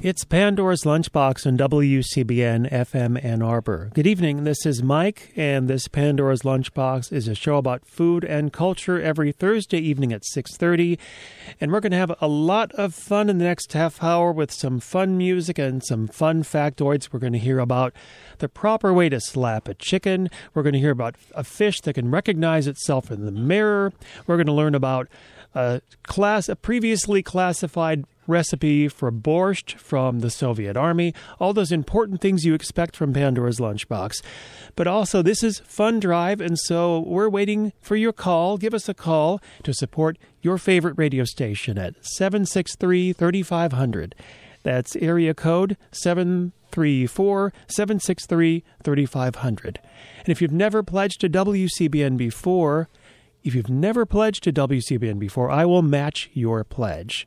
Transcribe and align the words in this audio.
It's 0.00 0.22
Pandora's 0.22 0.84
Lunchbox 0.84 1.44
on 1.44 1.58
WCBN 1.58 2.70
FM 2.70 3.22
Ann 3.24 3.42
Arbor. 3.42 3.90
Good 3.94 4.06
evening. 4.06 4.44
This 4.44 4.64
is 4.64 4.80
Mike, 4.80 5.32
and 5.34 5.66
this 5.66 5.88
Pandora's 5.88 6.42
Lunchbox 6.42 7.12
is 7.12 7.26
a 7.26 7.34
show 7.34 7.56
about 7.56 7.84
food 7.84 8.22
and 8.22 8.52
culture 8.52 9.02
every 9.02 9.32
Thursday 9.32 9.78
evening 9.78 10.12
at 10.12 10.22
6:30. 10.22 11.00
And 11.60 11.72
we're 11.72 11.80
going 11.80 11.90
to 11.90 11.98
have 11.98 12.14
a 12.20 12.28
lot 12.28 12.70
of 12.76 12.94
fun 12.94 13.28
in 13.28 13.38
the 13.38 13.44
next 13.44 13.72
half 13.72 14.00
hour 14.00 14.30
with 14.30 14.52
some 14.52 14.78
fun 14.78 15.18
music 15.18 15.58
and 15.58 15.84
some 15.84 16.06
fun 16.06 16.44
factoids. 16.44 17.12
We're 17.12 17.18
going 17.18 17.32
to 17.32 17.38
hear 17.40 17.58
about 17.58 17.92
the 18.38 18.48
proper 18.48 18.92
way 18.92 19.08
to 19.08 19.20
slap 19.20 19.66
a 19.66 19.74
chicken. 19.74 20.30
We're 20.54 20.62
going 20.62 20.74
to 20.74 20.78
hear 20.78 20.92
about 20.92 21.16
a 21.34 21.42
fish 21.42 21.80
that 21.80 21.94
can 21.94 22.08
recognize 22.08 22.68
itself 22.68 23.10
in 23.10 23.24
the 23.24 23.32
mirror. 23.32 23.92
We're 24.28 24.36
going 24.36 24.46
to 24.46 24.52
learn 24.52 24.76
about 24.76 25.08
a 25.56 25.80
class 26.04 26.48
a 26.48 26.54
previously 26.54 27.20
classified 27.20 28.04
recipe 28.28 28.86
for 28.86 29.10
borscht 29.10 29.74
from 29.78 30.20
the 30.20 30.30
Soviet 30.30 30.76
Army, 30.76 31.14
all 31.40 31.52
those 31.52 31.72
important 31.72 32.20
things 32.20 32.44
you 32.44 32.54
expect 32.54 32.94
from 32.94 33.12
Pandora's 33.12 33.58
Lunchbox. 33.58 34.22
But 34.76 34.86
also, 34.86 35.22
this 35.22 35.42
is 35.42 35.60
Fun 35.60 35.98
Drive, 35.98 36.40
and 36.40 36.58
so 36.58 37.00
we're 37.00 37.28
waiting 37.28 37.72
for 37.80 37.96
your 37.96 38.12
call. 38.12 38.58
Give 38.58 38.74
us 38.74 38.88
a 38.88 38.94
call 38.94 39.40
to 39.64 39.74
support 39.74 40.18
your 40.42 40.58
favorite 40.58 40.94
radio 40.96 41.24
station 41.24 41.78
at 41.78 41.94
763 42.04 43.12
3500. 43.12 44.14
That's 44.62 44.96
area 44.96 45.34
code 45.34 45.76
734 45.92 47.52
763 47.68 48.64
3500. 48.82 49.80
And 50.18 50.28
if 50.28 50.42
you've 50.42 50.52
never 50.52 50.82
pledged 50.82 51.20
to 51.22 51.28
WCBN 51.28 52.16
before, 52.16 52.88
if 53.42 53.54
you've 53.54 53.70
never 53.70 54.04
pledged 54.04 54.44
to 54.44 54.52
WCBN 54.52 55.18
before, 55.18 55.50
I 55.50 55.64
will 55.64 55.82
match 55.82 56.28
your 56.34 56.64
pledge. 56.64 57.26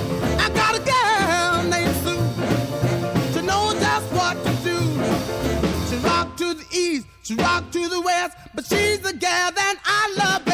she 7.31 7.37
rock 7.37 7.71
to 7.71 7.87
the 7.87 8.01
west, 8.01 8.37
but 8.53 8.65
she's 8.65 8.99
the 8.99 9.13
gal 9.13 9.51
that 9.51 9.75
I 9.85 10.15
love 10.17 10.50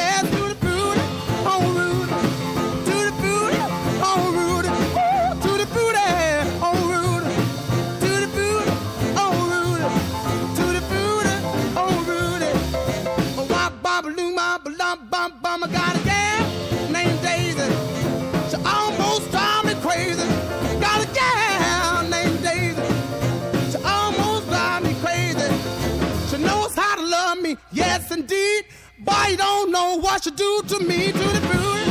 You 29.29 29.35
don't 29.35 29.71
know 29.73 29.99
what 29.99 30.23
she 30.23 30.31
do 30.31 30.61
to 30.69 30.79
me. 30.79 31.11
To 31.11 31.17
the 31.17 31.41
fruity, 31.47 31.86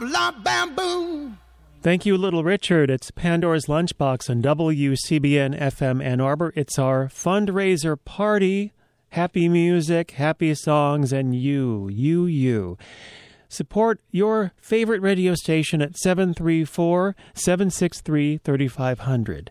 loom, 0.00 0.12
bop, 0.12 0.44
lop, 0.44 0.76
bam. 0.76 1.38
Thank 1.82 2.04
you, 2.04 2.16
Little 2.16 2.42
Richard. 2.42 2.90
It's 2.90 3.10
Pandora's 3.10 3.66
Lunchbox 3.66 4.28
on 4.28 4.42
WCBN 4.42 5.56
FM 5.60 6.04
Ann 6.04 6.20
Arbor. 6.20 6.52
It's 6.56 6.78
our 6.78 7.06
fundraiser 7.06 7.96
party. 8.04 8.72
Happy 9.10 9.48
music, 9.48 10.10
happy 10.12 10.52
songs, 10.54 11.12
and 11.12 11.34
you, 11.34 11.88
you, 11.88 12.26
you. 12.26 12.76
Support 13.56 14.02
your 14.10 14.52
favorite 14.60 15.00
radio 15.00 15.34
station 15.34 15.80
at 15.80 15.96
734 15.96 17.16
763 17.32 18.36
3500. 18.44 19.50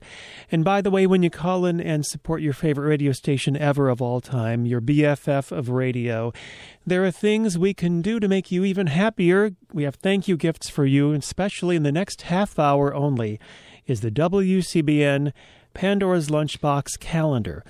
And 0.51 0.63
by 0.63 0.81
the 0.81 0.91
way, 0.91 1.07
when 1.07 1.23
you 1.23 1.31
call 1.31 1.65
in 1.65 1.81
and 1.81 2.05
support 2.05 2.43
your 2.43 2.53
favorite 2.53 2.87
radio 2.87 3.13
station 3.13 3.57
ever 3.57 3.89
of 3.89 4.03
all 4.03 4.21
time, 4.21 4.67
your 4.67 4.79
BFF 4.79 5.51
of 5.51 5.69
radio, 5.69 6.31
there 6.85 7.03
are 7.03 7.09
things 7.09 7.57
we 7.57 7.73
can 7.73 8.03
do 8.03 8.19
to 8.19 8.27
make 8.27 8.51
you 8.51 8.63
even 8.63 8.85
happier. 8.85 9.53
We 9.73 9.85
have 9.85 9.95
thank 9.95 10.27
you 10.27 10.37
gifts 10.37 10.69
for 10.69 10.85
you, 10.85 11.13
especially 11.13 11.75
in 11.75 11.81
the 11.81 11.91
next 11.91 12.21
half 12.21 12.59
hour 12.59 12.93
only, 12.93 13.39
is 13.87 14.01
the 14.01 14.11
WCBN 14.11 15.33
Pandora's 15.73 16.29
Lunchbox 16.29 16.99
calendar 16.99 17.63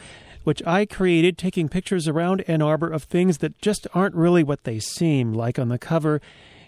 which 0.46 0.66
I 0.66 0.86
created 0.86 1.38
taking 1.38 1.68
pictures 1.68 2.08
around 2.08 2.46
Ann 2.48 2.62
Arbor 2.62 2.90
of 2.90 3.04
things 3.04 3.40
that 3.40 3.60
just 3.62 3.88
aren't 3.94 4.16
really 4.16 4.44
what 4.44 4.64
they 4.64 4.80
seem. 4.80 5.34
Like 5.34 5.60
on 5.60 5.68
the 5.68 5.78
cover 5.78 6.22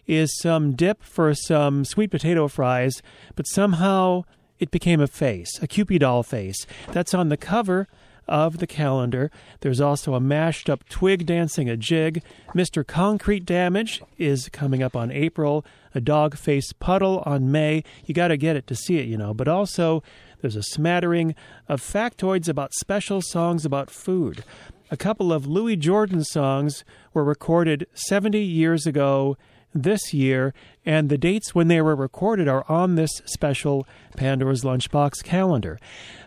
is 0.06 0.38
some 0.40 0.74
dip 0.74 1.04
for 1.04 1.34
some 1.34 1.86
sweet 1.86 2.12
potato 2.12 2.48
fries, 2.48 3.02
but 3.36 3.48
somehow 3.48 4.24
it 4.60 4.72
became 4.72 5.00
a 5.00 5.08
face, 5.08 5.60
a 5.62 5.68
Cupid 5.68 6.00
doll 6.00 6.24
face. 6.24 6.66
That's 6.92 7.14
on 7.14 7.30
the 7.30 7.38
cover 7.38 7.88
of 8.28 8.58
the 8.58 8.68
calendar. 8.68 9.32
There's 9.62 9.80
also 9.80 10.14
a 10.14 10.20
mashed 10.20 10.70
up 10.70 10.88
twig 10.90 11.26
dancing 11.26 11.70
a 11.70 11.78
jig. 11.78 12.24
Mr. 12.54 12.86
Concrete 12.86 13.46
Damage 13.46 14.02
is 14.18 14.50
coming 14.50 14.84
up 14.84 14.96
on 14.96 15.12
April. 15.12 15.66
A 15.96 16.02
dog 16.02 16.36
face 16.36 16.74
puddle 16.74 17.24
on 17.26 17.52
May. 17.52 17.84
You 18.06 18.14
got 18.14 18.28
to 18.28 18.38
get 18.38 18.56
it 18.56 18.68
to 18.68 18.76
see 18.76 18.98
it, 18.98 19.08
you 19.08 19.18
know. 19.18 19.34
But 19.34 19.48
also, 19.48 20.04
There's 20.42 20.56
a 20.56 20.64
smattering 20.64 21.36
of 21.68 21.82
factoids 21.82 22.48
about 22.48 22.74
special 22.74 23.22
songs 23.22 23.66
about 23.66 23.90
food. 23.90 24.44
A 24.90 24.98
couple 24.98 25.34
of 25.34 25.48
Louis 25.48 25.76
Jordan 25.76 26.24
songs 26.24 26.86
were 27.14 27.24
recorded 27.24 27.88
70 27.94 28.40
years 28.40 28.86
ago 28.88 29.38
this 29.74 30.14
year, 30.14 30.54
and 30.86 31.10
the 31.10 31.18
dates 31.18 31.54
when 31.54 31.68
they 31.68 31.82
were 31.82 31.96
recorded 31.96 32.48
are 32.48 32.66
on 32.70 32.96
this 32.96 33.22
special 33.26 33.86
Pandora's 34.16 34.64
Lunchbox 34.64 35.24
calendar. 35.24 35.80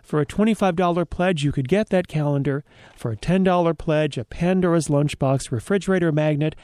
For 0.02 0.20
a 0.20 0.26
$25 0.26 1.08
pledge, 1.08 1.42
you 1.42 1.52
could 1.52 1.68
get 1.68 1.88
that 1.90 2.08
calendar. 2.08 2.64
For 2.96 3.12
a 3.12 3.16
$10 3.16 3.78
pledge, 3.78 4.18
a 4.18 4.24
Pandora's 4.24 4.88
Lunchbox 4.88 5.50
refrigerator 5.50 6.12
magnet, 6.12 6.54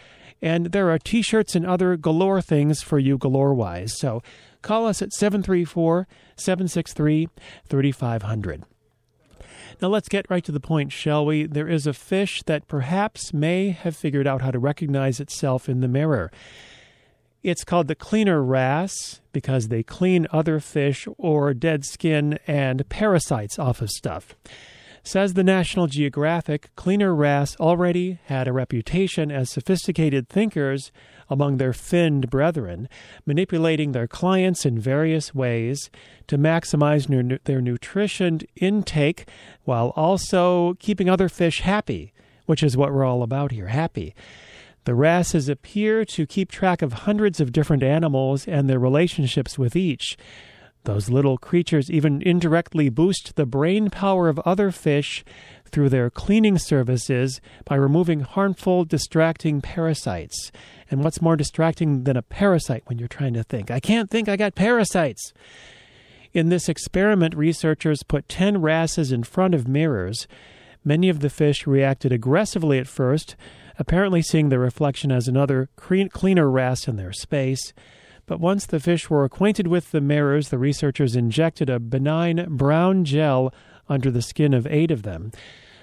and 0.43 0.67
there 0.67 0.91
are 0.91 0.99
t 0.99 1.23
shirts 1.23 1.55
and 1.55 1.67
other 1.67 1.97
galore 1.97 2.41
things 2.41 2.83
for 2.83 2.99
you 2.99 3.19
galore 3.19 3.55
wise. 3.55 3.99
So 3.99 4.23
call 4.63 4.87
us 4.87 5.03
at 5.03 5.13
734 5.13 6.07
763 6.37 7.29
3500. 7.69 8.65
Now 9.83 9.89
let's 9.89 10.09
get 10.09 10.31
right 10.31 10.45
to 10.45 10.53
the 10.53 10.61
point, 10.61 10.93
shall 10.93 11.27
we? 11.27 11.47
There 11.47 11.69
is 11.69 11.87
a 11.87 11.93
fish 11.93 12.43
that 12.47 12.67
perhaps 12.67 13.35
may 13.35 13.71
have 13.71 13.97
figured 13.97 14.27
out 14.27 14.41
how 14.41 14.51
to 14.51 14.59
recognize 14.59 15.21
itself 15.21 15.69
in 15.69 15.81
the 15.81 15.89
mirror. 15.89 16.31
It's 17.43 17.65
called 17.65 17.87
the 17.87 17.95
cleaner 17.95 18.43
wrasse 18.43 19.21
because 19.33 19.69
they 19.69 19.83
clean 19.83 20.27
other 20.33 20.59
fish 20.61 21.07
or 21.19 21.53
dead 21.55 21.85
skin 21.85 22.39
and 22.47 22.89
parasites 22.89 23.59
off 23.59 23.83
of 23.83 23.91
stuff. 23.91 24.35
Says 25.07 25.35
the 25.35 25.45
National 25.45 25.87
Geographic, 25.87 26.71
cleaner 26.75 27.15
wrasse 27.15 27.55
already 27.61 28.19
had 28.25 28.49
a 28.49 28.53
reputation 28.53 29.31
as 29.31 29.49
sophisticated 29.49 30.29
thinkers 30.29 30.91
among 31.31 31.59
their 31.59 31.73
finned 31.73 32.29
brethren, 32.29 32.89
manipulating 33.25 33.93
their 33.93 34.09
clients 34.09 34.67
in 34.67 34.81
various 34.81 35.33
ways 35.33 35.91
to 36.27 36.37
maximize 36.37 37.09
nu- 37.09 37.39
their 37.45 37.61
nutrition 37.61 38.41
intake 38.57 39.29
while 39.63 39.93
also 39.95 40.75
keeping 40.81 41.09
other 41.09 41.29
fish 41.29 41.61
happy, 41.61 42.13
which 42.47 42.65
is 42.65 42.77
what 42.77 42.93
we're 42.93 43.05
all 43.05 43.23
about 43.23 43.53
here 43.53 43.69
happy. 43.69 44.13
The 44.87 44.97
wrasses 44.97 45.49
appear 45.49 46.05
to 46.05 46.27
keep 46.27 46.51
track 46.51 46.83
of 46.83 46.93
hundreds 46.93 47.39
of 47.39 47.53
different 47.53 47.85
animals 47.85 48.49
and 48.49 48.69
their 48.69 48.81
relationships 48.81 49.57
with 49.57 49.77
each. 49.77 50.17
Those 50.87 51.11
little 51.11 51.37
creatures 51.37 51.91
even 51.91 52.23
indirectly 52.23 52.89
boost 52.91 53.35
the 53.35 53.45
brain 53.45 53.91
power 53.91 54.29
of 54.29 54.39
other 54.41 54.71
fish 54.71 55.25
through 55.65 55.89
their 55.89 56.11
cleaning 56.11 56.59
services 56.59 57.41
by 57.65 57.75
removing 57.75 58.21
harmful, 58.21 58.85
distracting 58.85 59.61
parasites. 59.61 60.53
And 60.89 61.03
what's 61.03 61.21
more 61.21 61.35
distracting 61.35 62.05
than 62.05 62.17
a 62.17 62.23
parasite 62.23 62.85
when 62.87 63.01
you're 63.01 63.09
trying 63.09 63.35
to 63.35 63.43
think? 63.43 63.69
I 63.69 63.81
can't 63.81 64.09
think, 64.09 64.29
I 64.29 64.37
got 64.37 64.55
parasites. 64.55 65.33
In 66.33 66.51
this 66.51 66.69
experiment, 66.69 67.35
researchers 67.35 68.05
put 68.05 68.29
10 68.29 68.61
wrasses 68.61 69.11
in 69.11 69.25
front 69.25 69.55
of 69.57 69.67
mirrors. 69.67 70.29
Many 70.85 71.09
of 71.09 71.19
the 71.19 71.31
fish 71.31 71.67
reacted 71.67 72.13
aggressively 72.13 72.79
at 72.79 72.87
first, 72.87 73.35
apparently 73.77 74.23
seeing 74.23 74.51
the 74.51 74.61
reflection 74.61 75.11
as 75.11 75.27
another 75.27 75.69
cleaner 75.75 76.49
wrasse 76.49 76.87
in 76.87 76.95
their 76.95 77.13
space. 77.13 77.73
But 78.27 78.41
once 78.41 78.67
the 78.67 78.81
fish 78.81 79.09
were 79.09 79.25
acquainted 79.25 79.69
with 79.69 79.93
the 79.93 80.01
mirrors, 80.01 80.49
the 80.49 80.59
researchers 80.59 81.15
injected 81.15 81.71
a 81.71 81.79
benign 81.79 82.45
brown 82.57 83.05
gel 83.05 83.55
under 83.89 84.11
the 84.11 84.23
skin 84.23 84.53
of 84.53 84.67
eight 84.67 84.91
of 84.91 85.03
them. 85.03 85.31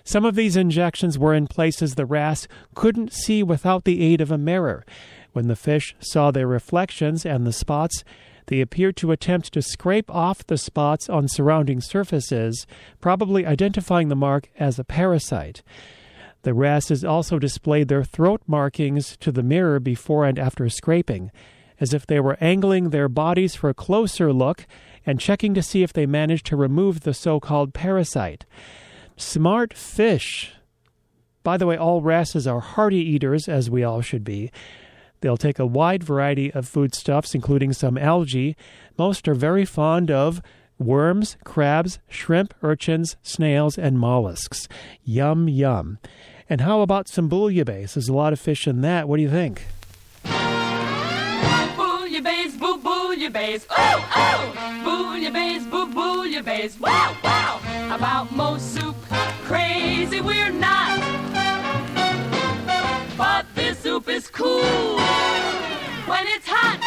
Some 0.04 0.26
of 0.26 0.36
these 0.36 0.58
injections 0.58 1.18
were 1.18 1.34
in 1.34 1.48
places 1.48 1.96
the 1.96 2.06
wrasse 2.06 2.48
couldn't 2.76 3.14
see 3.14 3.42
without 3.42 3.86
the 3.86 4.02
aid 4.02 4.20
of 4.20 4.32
a 4.32 4.38
mirror. 4.38 4.86
When 5.32 5.48
the 5.48 5.56
fish 5.56 5.96
saw 6.00 6.32
their 6.32 6.48
reflections 6.48 7.26
and 7.26 7.48
the 7.48 7.54
spots, 7.54 8.04
they 8.48 8.60
appeared 8.60 8.98
to 8.98 9.14
attempt 9.14 9.54
to 9.54 9.62
scrape 9.62 10.12
off 10.12 10.46
the 10.46 10.58
spots 10.58 11.10
on 11.10 11.30
surrounding 11.30 11.80
surfaces, 11.80 12.68
probably 13.00 13.46
identifying 13.46 14.10
the 14.10 14.16
mark 14.18 14.50
as 14.60 14.78
a 14.78 14.84
parasite. 14.84 15.64
The 16.42 16.54
wrasses 16.54 17.06
also 17.06 17.40
displayed 17.40 17.88
their 17.88 18.04
throat 18.04 18.42
markings 18.46 19.16
to 19.22 19.32
the 19.32 19.44
mirror 19.44 19.80
before 19.80 20.26
and 20.26 20.38
after 20.38 20.68
scraping, 20.68 21.32
as 21.84 21.94
if 21.94 22.08
they 22.08 22.22
were 22.22 22.38
angling 22.40 22.90
their 22.90 23.10
bodies 23.10 23.56
for 23.56 23.70
a 23.70 23.74
closer 23.74 24.32
look 24.32 24.66
and 25.06 25.20
checking 25.20 25.54
to 25.54 25.62
see 25.62 25.84
if 25.84 25.92
they 25.92 26.06
managed 26.06 26.46
to 26.46 26.56
remove 26.56 27.02
the 27.02 27.14
so 27.14 27.42
called 27.42 27.74
parasite. 27.74 28.46
Smart 29.18 29.74
fish. 29.74 30.54
By 31.44 31.58
the 31.58 31.68
way, 31.68 31.76
all 31.76 32.02
wrasses 32.02 32.48
are 32.48 32.62
hearty 32.62 33.04
eaters, 33.04 33.50
as 33.50 33.70
we 33.70 33.84
all 33.84 34.00
should 34.00 34.24
be. 34.24 34.50
They'll 35.20 35.36
take 35.36 35.60
a 35.60 35.66
wide 35.66 36.04
variety 36.04 36.54
of 36.54 36.68
foodstuffs, 36.68 37.36
including 37.36 37.74
some 37.74 37.98
algae. 37.98 38.56
Most 38.98 39.28
are 39.28 39.36
very 39.36 39.66
fond 39.66 40.10
of 40.10 40.42
worms, 40.80 41.36
crabs, 41.44 42.00
shrimp, 42.08 42.54
urchins, 42.62 43.18
snails, 43.22 43.78
and 43.78 44.00
mollusks. 44.00 44.70
Yum, 45.04 45.50
yum. 45.50 46.00
And 46.50 46.62
how 46.62 46.80
about 46.80 47.10
some 47.10 47.30
bouillabaisse? 47.30 47.94
There's 47.94 48.08
a 48.08 48.14
lot 48.14 48.32
of 48.32 48.40
fish 48.40 48.68
in 48.68 48.80
that. 48.82 49.10
What 49.10 49.18
do 49.18 49.24
you 49.24 49.30
think? 49.30 49.66
Bouillabaisse, 52.14 52.60
boo 52.60 52.78
bouillabaisse, 52.78 53.66
oh 53.72 54.10
oh! 54.16 54.54
Bouillabaisse, 54.86 55.68
boo 55.68 55.88
bouillabaisse, 55.88 56.80
wow 56.80 57.16
wow! 57.24 57.60
About 57.90 58.32
most 58.32 58.76
soup, 58.76 58.96
crazy 59.46 60.22
we're 60.22 60.52
not. 60.52 61.00
But 63.18 63.48
this 63.56 63.80
soup 63.80 64.10
is 64.10 64.28
cool 64.28 65.00
when 66.06 66.28
it's 66.28 66.46
hot. 66.48 66.78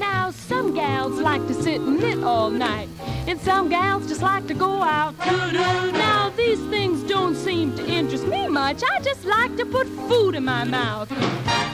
Now 0.00 0.32
some 0.32 0.74
gals 0.74 1.20
like 1.20 1.46
to 1.46 1.54
sit 1.54 1.80
and 1.80 2.00
knit 2.00 2.24
all 2.24 2.50
night. 2.50 2.88
And 3.28 3.40
some 3.40 3.68
gals 3.68 4.08
just 4.08 4.22
like 4.22 4.48
to 4.48 4.54
go 4.54 4.82
out. 4.82 5.16
Now, 5.18 6.30
these 6.36 6.60
things 6.70 7.02
don't 7.04 7.34
seem 7.34 7.76
to 7.76 7.84
interest 7.84 8.26
me 8.26 8.46
much. 8.48 8.82
I 8.88 9.00
just 9.00 9.24
like 9.24 9.56
to 9.56 9.66
put 9.66 9.86
food 10.08 10.36
in 10.36 10.44
my 10.44 10.64
mouth. 10.64 11.10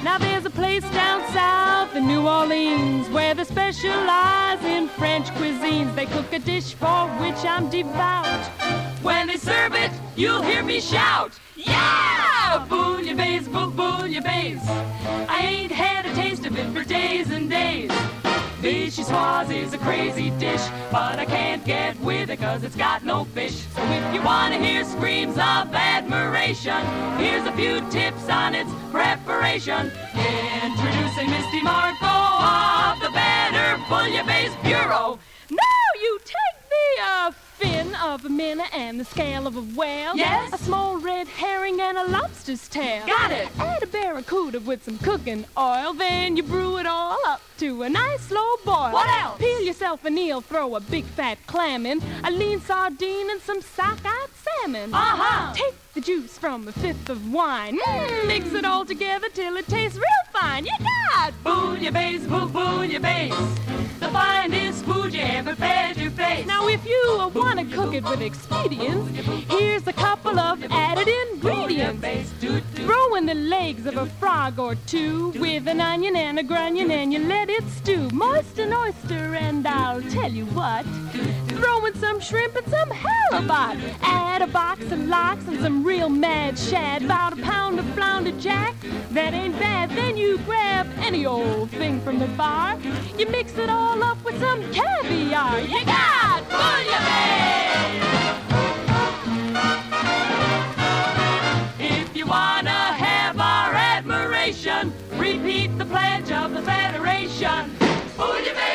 Now, 0.03 0.19
there's 0.19 0.45
a 0.45 0.51
place 0.51 0.83
down 0.91 1.23
south 1.33 1.95
in 1.95 2.09
New 2.09 2.27
Orleans 2.27 3.09
where 3.11 3.35
they 3.35 3.45
specialize 3.45 4.61
in 4.65 4.89
French 4.89 5.29
cuisines. 5.29 5.95
They 5.95 6.07
cook 6.07 6.33
a 6.33 6.41
dish 6.41 6.75
for 6.75 7.07
which 7.21 7.45
I'm 7.45 7.71
devout. 7.71 8.45
When 9.03 9.29
they 9.29 9.37
serve 9.37 9.75
it, 9.77 9.93
you'll 10.17 10.43
hear 10.43 10.65
me 10.65 10.81
shout, 10.81 11.39
Yeah! 11.55 12.67
Bouillabaisse, 12.69 13.47
bouillabaisse. 13.49 14.67
I 15.29 15.39
ain't 15.41 15.73
had 15.73 16.05
a 16.05 16.15
taste 16.15 16.47
of 16.47 16.59
it 16.59 16.67
for 16.73 16.83
days 16.83 17.31
and 17.31 17.49
days. 17.49 17.93
Vichyssoise 18.63 19.51
is 19.51 19.75
a 19.75 19.79
crazy 19.79 20.31
dish, 20.39 20.63
but 20.93 21.19
I 21.19 21.25
can't 21.25 21.65
get 21.65 21.99
with 21.99 22.31
it 22.31 22.39
cause 22.39 22.63
it's 22.63 22.77
got 22.77 23.05
no 23.05 23.25
fish. 23.25 23.67
So 23.75 23.83
if 23.83 24.15
you 24.15 24.23
wanna 24.23 24.57
hear 24.57 24.85
screams 24.85 25.35
of 25.35 25.75
admiration, 25.75 26.81
here's 27.19 27.45
a 27.45 27.51
few 27.55 27.81
tips 27.91 28.29
on 28.29 28.55
its 28.55 28.71
preparation. 28.93 29.91
Introducing 30.63 31.29
Misty 31.29 31.61
Marco 31.61 32.07
of 32.07 33.01
the 33.01 33.11
Better 33.11 33.83
Bouillabaisse 33.91 34.55
Bureau. 34.63 35.19
Now 35.51 35.89
you 36.01 36.21
take 36.21 36.59
me 36.71 37.03
a 37.03 37.35
of 37.97 38.25
a 38.25 38.29
minnow 38.29 38.65
and 38.73 38.99
the 38.99 39.05
scale 39.05 39.47
of 39.47 39.57
a 39.57 39.63
whale. 39.63 40.17
Yes. 40.17 40.53
A 40.53 40.59
small 40.59 40.99
red 40.99 41.29
herring 41.29 41.81
and 41.81 41.99
a 41.99 42.07
lobster's 42.09 42.69
tail. 42.69 43.07
Got 43.07 43.31
it. 43.33 43.49
Add 43.59 43.83
a 43.83 43.87
barracuda 43.87 44.61
with 44.61 44.85
some 44.85 44.99
cooking 44.99 45.45
oil. 45.59 45.93
Then 45.93 46.37
you 46.37 46.43
brew 46.43 46.79
it 46.79 46.87
all 46.87 47.19
up 47.27 47.41
to 47.59 47.83
a 47.83 47.89
nice 47.89 48.23
slow 48.23 48.57
boil. 48.65 48.93
What 48.93 49.09
else? 49.23 49.39
Peel 49.39 49.61
yourself 49.63 50.05
an 50.05 50.19
eel, 50.19 50.41
throw 50.41 50.75
a 50.75 50.81
big 50.81 51.05
fat 51.05 51.39
clam 51.47 51.87
in, 51.87 52.03
a 52.25 52.31
lean 52.31 52.61
sardine 52.61 53.31
and 53.31 53.41
some 53.41 53.61
sockeye 53.61 54.27
salmon. 54.35 54.93
Uh-huh. 54.93 55.55
Take 55.55 55.75
the 55.95 56.01
juice 56.01 56.39
from 56.39 56.67
a 56.69 56.73
fifth 56.73 57.11
of 57.11 57.33
wine. 57.33 57.79
Mm, 57.79 58.27
mix 58.27 58.53
it 58.55 58.65
all 58.65 58.85
together 58.85 59.29
till 59.29 59.57
it 59.57 59.67
tastes 59.67 59.99
real 59.99 60.07
fine. 60.33 60.65
You 60.65 60.73
got 60.79 61.33
bouillabaisse, 61.45 62.27
boo 62.29 62.49
bouillabaisse. 62.49 64.01
The 64.01 64.09
finest 64.09 64.85
food 64.85 65.13
you 65.13 65.21
ever 65.21 65.55
fed 65.55 65.97
your 65.99 66.11
face. 66.13 66.47
Now 66.47 66.67
if 66.67 66.85
you 66.87 67.31
want 67.35 67.59
to 67.61 67.77
cook 67.77 67.95
it 67.95 68.05
with 68.05 68.23
expedience, 68.23 69.17
here's 69.51 69.87
a 69.87 69.93
couple 69.93 70.39
of 70.39 70.65
added 70.71 71.09
ingredients. 71.09 72.33
Throw 72.75 73.15
in 73.15 73.27
the 73.27 73.35
legs 73.35 73.87
of 73.87 73.97
a 73.97 74.07
frog 74.07 74.59
or 74.59 74.75
two 74.87 75.31
with 75.33 75.69
an 75.69 75.81
onion 75.81 76.17
and 76.17 76.39
a 76.39 76.43
grunion 76.43 76.91
and 76.91 77.13
you 77.13 77.19
let 77.21 77.51
it 77.51 77.65
stew. 77.69 78.09
Moist 78.13 78.59
an 78.59 78.73
oyster 78.73 79.35
and 79.35 79.67
I'll 79.67 80.03
tell 80.03 80.33
you 80.33 80.47
what. 80.47 80.85
Throw 81.49 81.85
in 81.85 81.95
some 81.95 82.19
shrimp 82.19 82.57
and 82.57 82.67
some 82.67 82.91
halibut. 82.91 83.79
Add 84.03 84.43
a 84.43 84.49
box 84.49 84.83
of 84.91 84.99
lox 85.07 85.47
and 85.47 85.61
some 85.61 85.82
real 85.83 86.09
mad 86.09 86.59
shad. 86.59 87.03
About 87.03 87.39
a 87.39 87.43
pound 87.43 87.79
of 87.79 87.85
flounder 87.95 88.33
jack. 88.41 88.75
That 89.11 89.35
ain't 89.35 89.59
bad. 89.59 89.91
Then 89.91 90.17
you 90.17 90.39
grab 90.39 90.87
any 90.99 91.27
old 91.27 91.71
thing 91.71 92.01
from 92.01 92.19
the 92.19 92.29
bar. 92.29 92.79
You 93.19 93.29
mix 93.29 93.57
it 93.59 93.69
all 93.69 94.03
up 94.03 94.25
with 94.25 94.39
some 94.41 94.63
caviar. 94.73 95.61
You 95.61 95.85
got 95.85 96.43
bouillabaisse! 96.49 98.01
If 101.79 102.17
you 102.17 102.27
wanna 102.27 102.71
have 102.71 103.39
our 103.39 103.75
admiration, 103.75 104.93
repeat 105.17 105.77
the 105.79 105.85
pledge 105.85 106.31
of 106.31 106.55
the 106.55 106.63
Federation. 106.63 107.71
Bouillabaisse, 108.17 108.72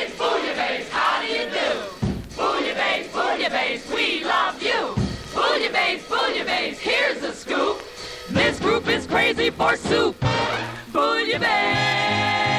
crazy 9.34 9.50
for 9.50 9.75
soup. 9.75 10.15
Bouillabaisse, 10.93 12.56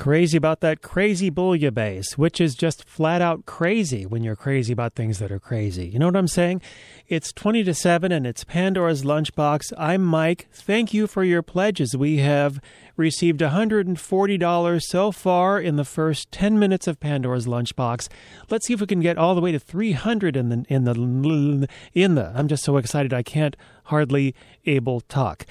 Crazy 0.00 0.38
about 0.38 0.60
that 0.60 0.80
crazy 0.80 1.30
bouillabaisse, 1.30 2.16
which 2.16 2.40
is 2.40 2.54
just 2.54 2.88
flat 2.88 3.20
out 3.20 3.44
crazy 3.44 4.06
when 4.06 4.24
you're 4.24 4.34
crazy 4.34 4.72
about 4.72 4.94
things 4.94 5.18
that 5.18 5.30
are 5.30 5.38
crazy. 5.38 5.88
You 5.88 5.98
know 5.98 6.06
what 6.06 6.16
I'm 6.16 6.26
saying? 6.26 6.62
It's 7.06 7.34
20 7.34 7.64
to 7.64 7.74
7 7.74 8.10
and 8.10 8.26
it's 8.26 8.42
Pandora's 8.42 9.02
Lunchbox. 9.02 9.74
I'm 9.76 10.02
Mike. 10.02 10.48
Thank 10.54 10.94
you 10.94 11.06
for 11.06 11.22
your 11.22 11.42
pledges. 11.42 11.94
We 11.94 12.16
have 12.16 12.62
received 12.96 13.40
$140 13.40 14.82
so 14.84 15.12
far 15.12 15.60
in 15.60 15.76
the 15.76 15.84
first 15.84 16.32
10 16.32 16.58
minutes 16.58 16.86
of 16.86 16.98
Pandora's 16.98 17.46
Lunchbox. 17.46 18.08
Let's 18.48 18.68
see 18.68 18.72
if 18.72 18.80
we 18.80 18.86
can 18.86 19.00
get 19.00 19.18
all 19.18 19.34
the 19.34 19.42
way 19.42 19.52
to 19.52 19.58
300 19.58 20.34
in 20.34 20.48
the 20.48 20.64
in 20.70 20.84
the 20.84 21.68
in 21.92 22.14
the. 22.14 22.32
I'm 22.34 22.48
just 22.48 22.64
so 22.64 22.78
excited 22.78 23.12
I 23.12 23.22
can't 23.22 23.54
hardly 23.84 24.34
able 24.64 25.02
talk. 25.02 25.44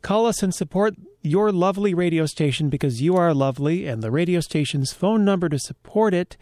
Call 0.00 0.24
us 0.24 0.42
and 0.42 0.54
support 0.54 0.94
your 1.24 1.50
lovely 1.50 1.94
radio 1.94 2.26
station 2.26 2.68
because 2.68 3.00
you 3.00 3.16
are 3.16 3.32
lovely, 3.32 3.86
and 3.86 4.02
the 4.02 4.10
radio 4.10 4.40
station's 4.40 4.92
phone 4.92 5.24
number 5.24 5.48
to 5.48 5.58
support 5.58 6.12
it 6.12 6.36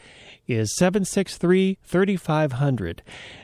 is 0.48 0.76
763 0.76 1.78
3500. 1.84 3.02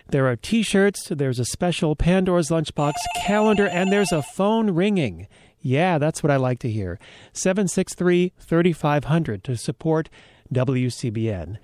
There 0.09 0.27
are 0.27 0.35
t 0.35 0.65
shirts, 0.65 1.09
there's 1.09 1.39
a 1.39 1.45
special 1.45 1.95
Pandora's 1.95 2.49
Lunchbox 2.49 2.95
calendar, 3.23 3.69
and 3.69 3.93
there's 3.93 4.11
a 4.11 4.23
phone 4.35 4.73
ringing. 4.73 5.29
Yeah, 5.61 5.99
that's 5.99 6.25
what 6.25 6.33
I 6.33 6.37
like 6.37 6.59
to 6.61 6.71
hear. 6.71 6.99
763 7.33 8.33
3500 8.41 9.45
to 9.45 9.57
support 9.57 10.09
WCBN. 10.53 11.59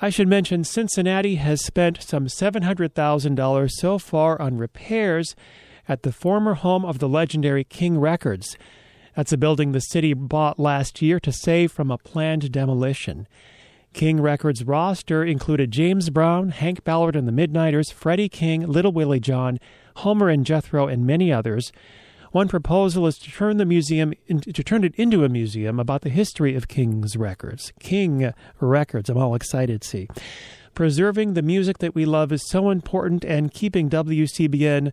I 0.00 0.10
should 0.10 0.28
mention 0.28 0.64
Cincinnati 0.64 1.36
has 1.36 1.64
spent 1.64 2.02
some 2.02 2.26
$700,000 2.26 3.70
so 3.70 3.98
far 3.98 4.40
on 4.42 4.58
repairs 4.58 5.36
at 5.88 6.02
the 6.02 6.12
former 6.12 6.54
home 6.54 6.84
of 6.84 6.98
the 6.98 7.08
legendary 7.08 7.62
King 7.62 8.00
Records. 8.00 8.56
That's 9.14 9.32
a 9.32 9.36
building 9.36 9.72
the 9.72 9.80
city 9.80 10.14
bought 10.14 10.58
last 10.58 11.02
year 11.02 11.20
to 11.20 11.32
save 11.32 11.72
from 11.72 11.90
a 11.90 11.98
planned 11.98 12.50
demolition. 12.50 13.26
King 13.92 14.20
Records' 14.20 14.64
roster 14.64 15.22
included 15.22 15.70
James 15.70 16.08
Brown, 16.08 16.48
Hank 16.48 16.82
Ballard 16.82 17.14
and 17.14 17.28
the 17.28 17.32
Midnighters, 17.32 17.92
Freddie 17.92 18.30
King, 18.30 18.66
Little 18.66 18.92
Willie 18.92 19.20
John, 19.20 19.58
Homer 19.96 20.30
and 20.30 20.46
Jethro, 20.46 20.88
and 20.88 21.06
many 21.06 21.30
others. 21.30 21.72
One 22.30 22.48
proposal 22.48 23.06
is 23.06 23.18
to 23.18 23.30
turn 23.30 23.58
the 23.58 23.66
museum 23.66 24.14
in, 24.26 24.40
to 24.40 24.64
turn 24.64 24.84
it 24.84 24.94
into 24.94 25.22
a 25.22 25.28
museum 25.28 25.78
about 25.78 26.00
the 26.00 26.08
history 26.08 26.56
of 26.56 26.66
King's 26.66 27.14
Records. 27.14 27.74
King 27.78 28.32
Records, 28.58 29.10
I'm 29.10 29.18
all 29.18 29.34
excited. 29.34 29.84
See, 29.84 30.08
preserving 30.74 31.34
the 31.34 31.42
music 31.42 31.76
that 31.78 31.94
we 31.94 32.06
love 32.06 32.32
is 32.32 32.48
so 32.48 32.70
important, 32.70 33.22
and 33.26 33.52
keeping 33.52 33.90
WCBN 33.90 34.92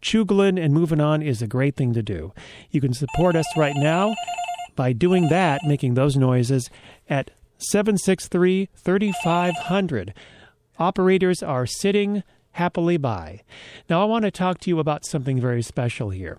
Chugling 0.00 0.62
and 0.62 0.72
moving 0.72 1.00
on 1.00 1.22
is 1.22 1.42
a 1.42 1.46
great 1.46 1.76
thing 1.76 1.92
to 1.94 2.02
do. 2.02 2.32
You 2.70 2.80
can 2.80 2.94
support 2.94 3.36
us 3.36 3.46
right 3.56 3.76
now 3.76 4.14
by 4.76 4.92
doing 4.92 5.28
that, 5.28 5.60
making 5.66 5.94
those 5.94 6.16
noises 6.16 6.70
at 7.08 7.30
763 7.58 8.68
3500. 8.74 10.14
Operators 10.78 11.42
are 11.42 11.66
sitting 11.66 12.22
happily 12.52 12.96
by. 12.96 13.42
Now, 13.90 14.02
I 14.02 14.04
want 14.04 14.24
to 14.24 14.30
talk 14.30 14.58
to 14.60 14.70
you 14.70 14.78
about 14.78 15.04
something 15.04 15.40
very 15.40 15.62
special 15.62 16.10
here. 16.10 16.38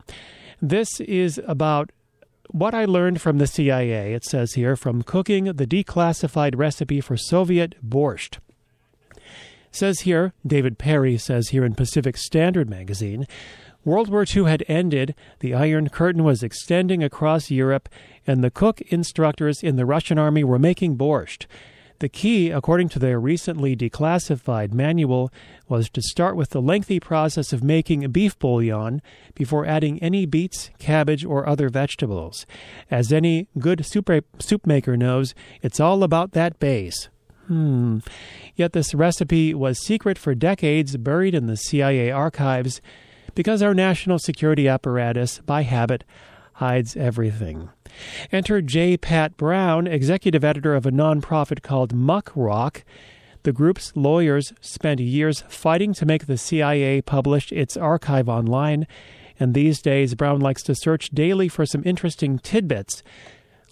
This 0.62 1.00
is 1.02 1.40
about 1.48 1.92
what 2.52 2.74
I 2.74 2.86
learned 2.86 3.22
from 3.22 3.38
the 3.38 3.48
CIA. 3.48 4.14
It 4.14 4.26
says 4.26 4.54
here 4.54 4.76
from 4.76 5.04
cooking 5.04 5.46
the 5.46 5.68
declassified 5.68 6.58
recipe 6.58 7.00
for 7.02 7.16
Soviet 7.16 7.76
borscht. 7.88 8.40
Says 9.72 10.02
here, 10.02 10.34
David 10.46 10.78
Perry 10.78 11.18
says 11.18 11.50
here 11.50 11.64
in 11.64 11.76
Pacific 11.76 12.18
Standard 12.18 12.70
magazine, 12.70 13.28
World 13.86 14.10
War 14.10 14.26
II 14.26 14.44
had 14.44 14.64
ended, 14.68 15.16
the 15.40 15.54
Iron 15.54 15.90
Curtain 15.90 16.24
was 16.24 16.44
extending 16.44 17.04
across 17.04 17.50
Europe, 17.50 17.88
and 18.28 18.44
the 18.44 18.52
cook 18.52 18.82
instructors 18.88 19.64
in 19.64 19.78
the 19.78 19.86
Russian 19.86 20.18
army 20.18 20.44
were 20.44 20.60
making 20.60 20.98
borscht. 20.98 21.46
The 22.00 22.10
key, 22.10 22.50
according 22.50 22.90
to 22.90 23.00
their 23.00 23.20
recently 23.20 23.76
declassified 23.76 24.74
manual, 24.74 25.32
was 25.68 25.90
to 25.90 26.02
start 26.02 26.36
with 26.38 26.50
the 26.50 26.62
lengthy 26.62 27.00
process 27.00 27.52
of 27.52 27.64
making 27.64 28.10
beef 28.12 28.40
bouillon 28.40 29.02
before 29.36 29.66
adding 29.66 30.02
any 30.02 30.26
beets, 30.26 30.72
cabbage, 30.80 31.26
or 31.26 31.48
other 31.48 31.70
vegetables. 31.70 32.46
As 32.90 33.12
any 33.12 33.48
good 33.60 33.86
soup, 33.86 34.10
soup 34.40 34.66
maker 34.66 34.96
knows, 34.96 35.36
it's 35.62 35.80
all 35.80 36.04
about 36.04 36.32
that 36.32 36.58
base. 36.60 37.10
Hmm. 37.50 37.98
Yet 38.56 38.74
this 38.74 38.94
recipe 38.94 39.56
was 39.56 39.84
secret 39.84 40.20
for 40.20 40.36
decades, 40.36 40.98
buried 40.98 41.34
in 41.34 41.48
the 41.48 41.58
CIA 41.58 42.12
archives, 42.12 42.80
because 43.34 43.64
our 43.64 43.74
national 43.74 44.20
security 44.20 44.68
apparatus, 44.68 45.40
by 45.40 45.64
habit, 45.64 46.04
hides 46.54 46.96
everything. 46.96 47.70
Enter 48.32 48.62
J. 48.62 48.98
Pat 48.98 49.36
Brown, 49.36 49.88
executive 49.88 50.44
editor 50.44 50.76
of 50.76 50.86
a 50.86 50.92
nonprofit 50.92 51.64
called 51.64 51.92
Muckrock. 51.92 52.84
The 53.42 53.52
group's 53.52 53.94
lawyers 53.96 54.54
spent 54.62 55.00
years 55.00 55.44
fighting 55.50 55.96
to 55.96 56.06
make 56.06 56.28
the 56.28 56.38
CIA 56.38 57.02
publish 57.02 57.52
its 57.52 57.76
archive 57.76 58.30
online, 58.30 58.86
and 59.40 59.56
these 59.56 59.82
days 59.82 60.14
Brown 60.14 60.40
likes 60.40 60.62
to 60.64 60.76
search 60.76 61.10
daily 61.10 61.48
for 61.48 61.66
some 61.66 61.82
interesting 61.84 62.38
tidbits. 62.38 63.02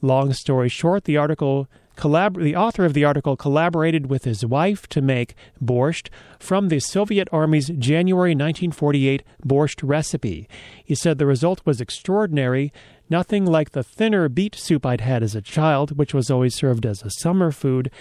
Long 0.02 0.34
story 0.34 0.70
short, 0.70 1.04
the 1.04 1.18
article 1.18 1.68
collab- 1.98 2.42
the 2.42 2.56
author 2.56 2.86
of 2.86 2.94
the 2.94 3.04
article 3.04 3.36
collaborated 3.36 4.08
with 4.08 4.24
his 4.24 4.46
wife 4.46 4.88
to 4.88 5.02
make 5.02 5.36
borscht 5.62 6.10
from 6.40 6.70
the 6.70 6.80
Soviet 6.80 7.28
Army's 7.32 7.68
January 7.68 8.32
1948 8.32 9.24
borscht 9.46 9.82
recipe. 9.84 10.48
He 10.86 10.96
said 10.96 11.18
the 11.18 11.26
result 11.26 11.62
was 11.66 11.82
extraordinary, 11.82 12.72
nothing 13.10 13.46
like 13.46 13.72
the 13.72 13.84
thinner 13.84 14.30
beet 14.30 14.56
soup 14.56 14.86
I'd 14.86 15.02
had 15.02 15.24
as 15.24 15.36
a 15.36 15.42
child, 15.42 15.98
which 15.98 16.14
was 16.14 16.30
always 16.30 16.56
served 16.56 16.86
as 16.86 17.02
a 17.02 17.10
summer 17.10 17.52
food, 17.52 17.92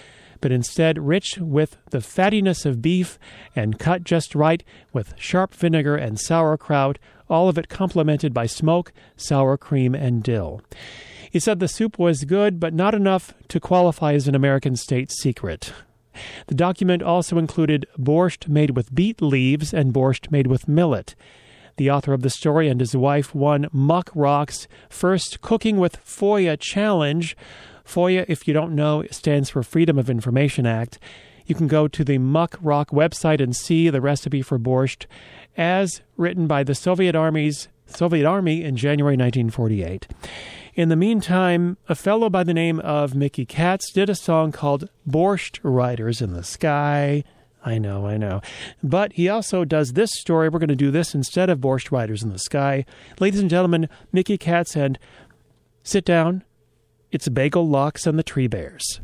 but 0.40 0.52
instead 0.52 0.98
rich 0.98 1.38
with 1.38 1.78
the 1.90 1.98
fattiness 1.98 2.66
of 2.66 2.82
beef 2.82 3.18
and 3.54 3.78
cut 3.78 4.04
just 4.04 4.34
right 4.34 4.62
with 4.92 5.14
sharp 5.16 5.54
vinegar 5.54 5.96
and 5.96 6.20
sauerkraut, 6.20 6.98
all 7.28 7.48
of 7.48 7.58
it 7.58 7.68
complemented 7.68 8.32
by 8.32 8.46
smoke, 8.46 8.92
sour 9.16 9.56
cream, 9.56 9.94
and 9.94 10.22
dill. 10.22 10.60
He 11.36 11.40
said 11.40 11.60
the 11.60 11.68
soup 11.68 11.98
was 11.98 12.24
good, 12.24 12.58
but 12.58 12.72
not 12.72 12.94
enough 12.94 13.34
to 13.48 13.60
qualify 13.60 14.14
as 14.14 14.26
an 14.26 14.34
American 14.34 14.74
state 14.74 15.12
secret. 15.12 15.70
The 16.46 16.54
document 16.54 17.02
also 17.02 17.36
included 17.36 17.84
borscht 17.98 18.48
made 18.48 18.70
with 18.70 18.94
beet 18.94 19.20
leaves 19.20 19.74
and 19.74 19.92
borscht 19.92 20.30
made 20.30 20.46
with 20.46 20.66
millet. 20.66 21.14
The 21.76 21.90
author 21.90 22.14
of 22.14 22.22
the 22.22 22.30
story 22.30 22.70
and 22.70 22.80
his 22.80 22.96
wife 22.96 23.34
won 23.34 23.66
MuckRock's 23.66 24.66
first 24.88 25.42
Cooking 25.42 25.76
with 25.76 26.02
FOIA 26.02 26.58
challenge. 26.58 27.36
FOIA, 27.84 28.24
if 28.28 28.48
you 28.48 28.54
don't 28.54 28.74
know, 28.74 29.04
stands 29.10 29.50
for 29.50 29.62
Freedom 29.62 29.98
of 29.98 30.08
Information 30.08 30.64
Act. 30.64 30.98
You 31.44 31.54
can 31.54 31.68
go 31.68 31.86
to 31.86 32.02
the 32.02 32.16
MuckRock 32.16 32.86
website 32.86 33.42
and 33.42 33.54
see 33.54 33.90
the 33.90 34.00
recipe 34.00 34.40
for 34.40 34.58
borscht 34.58 35.04
as 35.54 36.00
written 36.16 36.46
by 36.46 36.64
the 36.64 36.74
Soviet 36.74 37.14
Army's 37.14 37.68
Soviet 37.84 38.26
Army 38.26 38.64
in 38.64 38.76
January 38.76 39.16
1948. 39.16 40.08
In 40.76 40.90
the 40.90 40.96
meantime, 40.96 41.78
a 41.88 41.94
fellow 41.94 42.28
by 42.28 42.44
the 42.44 42.52
name 42.52 42.80
of 42.80 43.14
Mickey 43.14 43.46
Katz 43.46 43.90
did 43.90 44.10
a 44.10 44.14
song 44.14 44.52
called 44.52 44.90
Borscht 45.08 45.58
Riders 45.62 46.20
in 46.20 46.34
the 46.34 46.44
Sky. 46.44 47.24
I 47.64 47.78
know, 47.78 48.06
I 48.06 48.18
know. 48.18 48.42
But 48.82 49.14
he 49.14 49.26
also 49.26 49.64
does 49.64 49.94
this 49.94 50.10
story. 50.12 50.50
We're 50.50 50.58
going 50.58 50.68
to 50.68 50.76
do 50.76 50.90
this 50.90 51.14
instead 51.14 51.48
of 51.48 51.60
Borscht 51.60 51.90
Riders 51.90 52.22
in 52.22 52.28
the 52.28 52.38
Sky. 52.38 52.84
Ladies 53.18 53.40
and 53.40 53.48
gentlemen, 53.48 53.88
Mickey 54.12 54.36
Katz 54.36 54.76
and 54.76 54.98
sit 55.82 56.04
down. 56.04 56.44
It's 57.10 57.26
Bagel 57.30 57.66
Locks 57.66 58.06
and 58.06 58.18
the 58.18 58.22
Tree 58.22 58.46
Bears. 58.46 59.00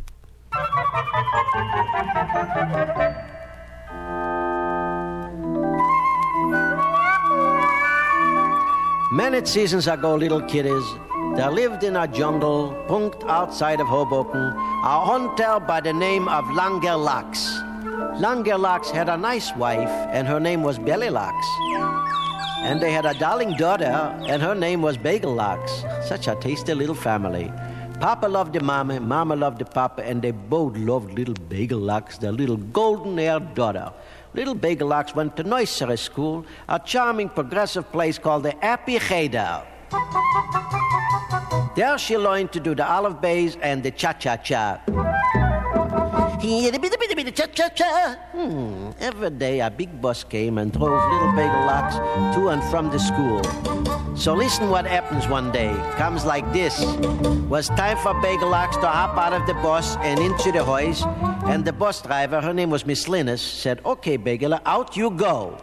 Many 9.10 9.46
seasons 9.46 9.88
ago, 9.88 10.14
little 10.16 10.42
kiddies, 10.42 10.84
there 11.36 11.50
lived 11.50 11.82
in 11.82 11.96
a 11.96 12.06
jungle, 12.06 12.74
punked 12.88 13.24
outside 13.26 13.80
of 13.80 13.86
Hoboken, 13.86 14.40
a 14.40 15.04
hunter 15.04 15.60
by 15.60 15.80
the 15.80 15.92
name 15.92 16.28
of 16.28 16.44
Langerlax. 16.44 17.62
Langerlax 18.20 18.90
had 18.90 19.08
a 19.08 19.16
nice 19.16 19.54
wife, 19.56 19.88
and 20.12 20.28
her 20.28 20.38
name 20.38 20.62
was 20.62 20.78
Bellylax. 20.78 21.34
And 22.64 22.80
they 22.80 22.92
had 22.92 23.06
a 23.06 23.14
darling 23.14 23.56
daughter, 23.56 23.92
and 24.28 24.42
her 24.42 24.54
name 24.54 24.82
was 24.82 24.98
Bagellax. 24.98 26.04
Such 26.04 26.28
a 26.28 26.34
tasty 26.36 26.74
little 26.74 26.94
family. 26.94 27.50
Papa 27.98 28.26
loved 28.26 28.52
the 28.52 28.60
mama, 28.60 29.00
mama 29.00 29.34
loved 29.34 29.58
the 29.58 29.64
papa, 29.64 30.04
and 30.04 30.20
they 30.20 30.32
both 30.32 30.76
loved 30.76 31.12
little 31.14 31.34
Bagel 31.48 31.78
Locks, 31.78 32.18
their 32.18 32.32
little 32.32 32.56
golden 32.56 33.16
haired 33.16 33.54
daughter. 33.54 33.90
Little 34.34 34.54
Bagel 34.54 34.88
Locks 34.88 35.14
went 35.14 35.36
to 35.38 35.44
nursery 35.44 35.96
school, 35.96 36.44
a 36.68 36.78
charming 36.78 37.30
progressive 37.30 37.90
place 37.90 38.18
called 38.18 38.42
the 38.42 38.54
Cheder. 39.08 39.62
There 41.74 41.96
she 41.98 42.18
learned 42.18 42.52
to 42.52 42.60
do 42.60 42.74
the 42.74 42.86
olive 42.86 43.20
bays 43.20 43.56
and 43.62 43.82
the 43.82 43.90
cha 43.90 44.12
cha 44.12 44.36
cha. 44.36 44.80
Cha 47.32 47.46
cha 47.46 47.68
cha. 47.68 48.16
Hmm. 48.32 48.90
Every 49.00 49.30
day 49.30 49.60
a 49.60 49.70
big 49.70 50.00
bus 50.00 50.24
came 50.24 50.58
and 50.58 50.72
drove 50.72 50.90
little 51.12 51.32
bagel 51.32 51.64
locks 51.64 51.96
to 52.36 52.48
and 52.48 52.62
from 52.64 52.90
the 52.90 52.98
school. 52.98 53.42
So 54.16 54.34
listen 54.34 54.68
what 54.68 54.86
happens 54.86 55.26
one 55.28 55.50
day. 55.50 55.72
Comes 55.96 56.24
like 56.24 56.44
this. 56.52 56.78
Was 57.48 57.68
time 57.68 57.96
for 57.98 58.12
bagel 58.20 58.50
locks 58.50 58.76
to 58.76 58.86
hop 58.86 59.16
out 59.16 59.32
of 59.32 59.46
the 59.46 59.54
bus 59.54 59.96
and 59.98 60.20
into 60.20 60.52
the 60.52 60.62
hoist, 60.62 61.06
and 61.46 61.64
the 61.64 61.72
bus 61.72 62.02
driver, 62.02 62.40
her 62.40 62.52
name 62.52 62.70
was 62.70 62.84
Miss 62.84 63.08
Linus, 63.08 63.40
said, 63.40 63.80
Okay, 63.84 64.16
bagel, 64.16 64.58
out 64.66 64.96
you 64.96 65.10
go. 65.10 65.56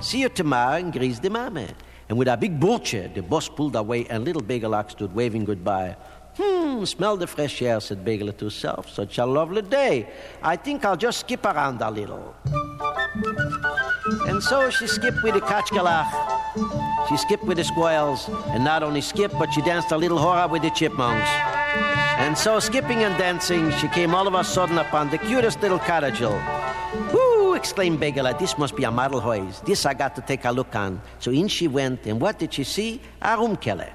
See 0.00 0.20
you 0.20 0.28
tomorrow 0.28 0.76
in 0.76 0.90
grease 0.90 1.18
the 1.18 1.30
mama. 1.30 1.68
And 2.12 2.18
with 2.18 2.28
a 2.28 2.36
big 2.36 2.60
bullshit, 2.60 3.14
the 3.14 3.22
boss 3.22 3.48
pulled 3.48 3.74
away 3.74 4.04
and 4.10 4.22
little 4.22 4.42
Bagel 4.42 4.84
stood 4.88 5.14
waving 5.14 5.46
goodbye. 5.46 5.96
Hmm, 6.36 6.84
smell 6.84 7.16
the 7.16 7.26
fresh 7.26 7.62
air, 7.62 7.80
said 7.80 8.04
Bagel 8.04 8.30
to 8.34 8.44
herself. 8.44 8.90
Such 8.90 9.16
a 9.16 9.24
lovely 9.24 9.62
day. 9.62 10.10
I 10.42 10.56
think 10.56 10.84
I'll 10.84 10.98
just 10.98 11.20
skip 11.20 11.46
around 11.46 11.80
a 11.80 11.90
little. 11.90 12.34
And 14.28 14.42
so 14.42 14.68
she 14.68 14.86
skipped 14.88 15.22
with 15.22 15.32
the 15.32 15.40
Kachkalach. 15.40 17.08
She 17.08 17.16
skipped 17.16 17.44
with 17.44 17.56
the 17.56 17.64
squirrels. 17.64 18.28
And 18.48 18.62
not 18.62 18.82
only 18.82 19.00
skipped, 19.00 19.38
but 19.38 19.50
she 19.50 19.62
danced 19.62 19.90
a 19.92 19.96
little 19.96 20.18
hora 20.18 20.46
with 20.46 20.60
the 20.60 20.70
chipmunks. 20.70 21.30
And 22.20 22.36
so, 22.36 22.60
skipping 22.60 23.04
and 23.04 23.16
dancing, 23.16 23.70
she 23.78 23.88
came 23.88 24.14
all 24.14 24.28
of 24.28 24.34
a 24.34 24.44
sudden 24.44 24.76
upon 24.76 25.08
the 25.08 25.16
cutest 25.16 25.62
little 25.62 25.78
cottage. 25.78 26.20
Exclaimed 27.62 28.00
Begala. 28.00 28.36
This 28.36 28.58
must 28.58 28.74
be 28.74 28.82
a 28.82 28.90
model 28.90 29.20
house. 29.20 29.60
This 29.60 29.86
I 29.86 29.94
got 29.94 30.16
to 30.16 30.20
take 30.20 30.44
a 30.44 30.50
look 30.50 30.74
on. 30.74 31.00
So 31.20 31.30
in 31.30 31.46
she 31.46 31.68
went, 31.68 32.04
and 32.06 32.20
what 32.20 32.40
did 32.40 32.54
she 32.54 32.64
see? 32.64 33.00
A 33.22 33.38
room 33.38 33.54
killer. 33.56 33.92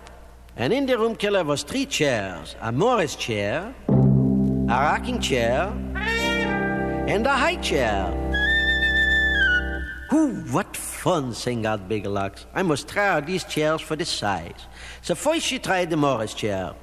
And 0.55 0.71
in 0.71 0.85
the 0.85 0.97
room 0.97 1.17
killer 1.17 1.43
was 1.43 1.63
three 1.63 1.85
chairs 1.85 2.55
a 2.61 2.71
Morris 2.71 3.17
chair, 3.17 3.75
a 3.89 4.77
rocking 4.89 5.19
chair, 5.19 5.67
and 7.13 7.27
a 7.27 7.33
high 7.33 7.57
chair. 7.57 8.07
Whoo, 10.13 10.35
what 10.55 10.73
fun, 10.77 11.33
sang 11.33 11.65
out 11.65 11.89
Bigelux. 11.89 12.45
I 12.53 12.63
must 12.63 12.87
try 12.87 13.09
out 13.09 13.25
these 13.25 13.43
chairs 13.43 13.81
for 13.81 13.97
the 13.97 14.05
size. 14.05 14.61
So 15.01 15.13
first 15.13 15.45
she 15.45 15.59
tried 15.59 15.89
the 15.89 15.97
Morris 15.97 16.33
chair. 16.33 16.73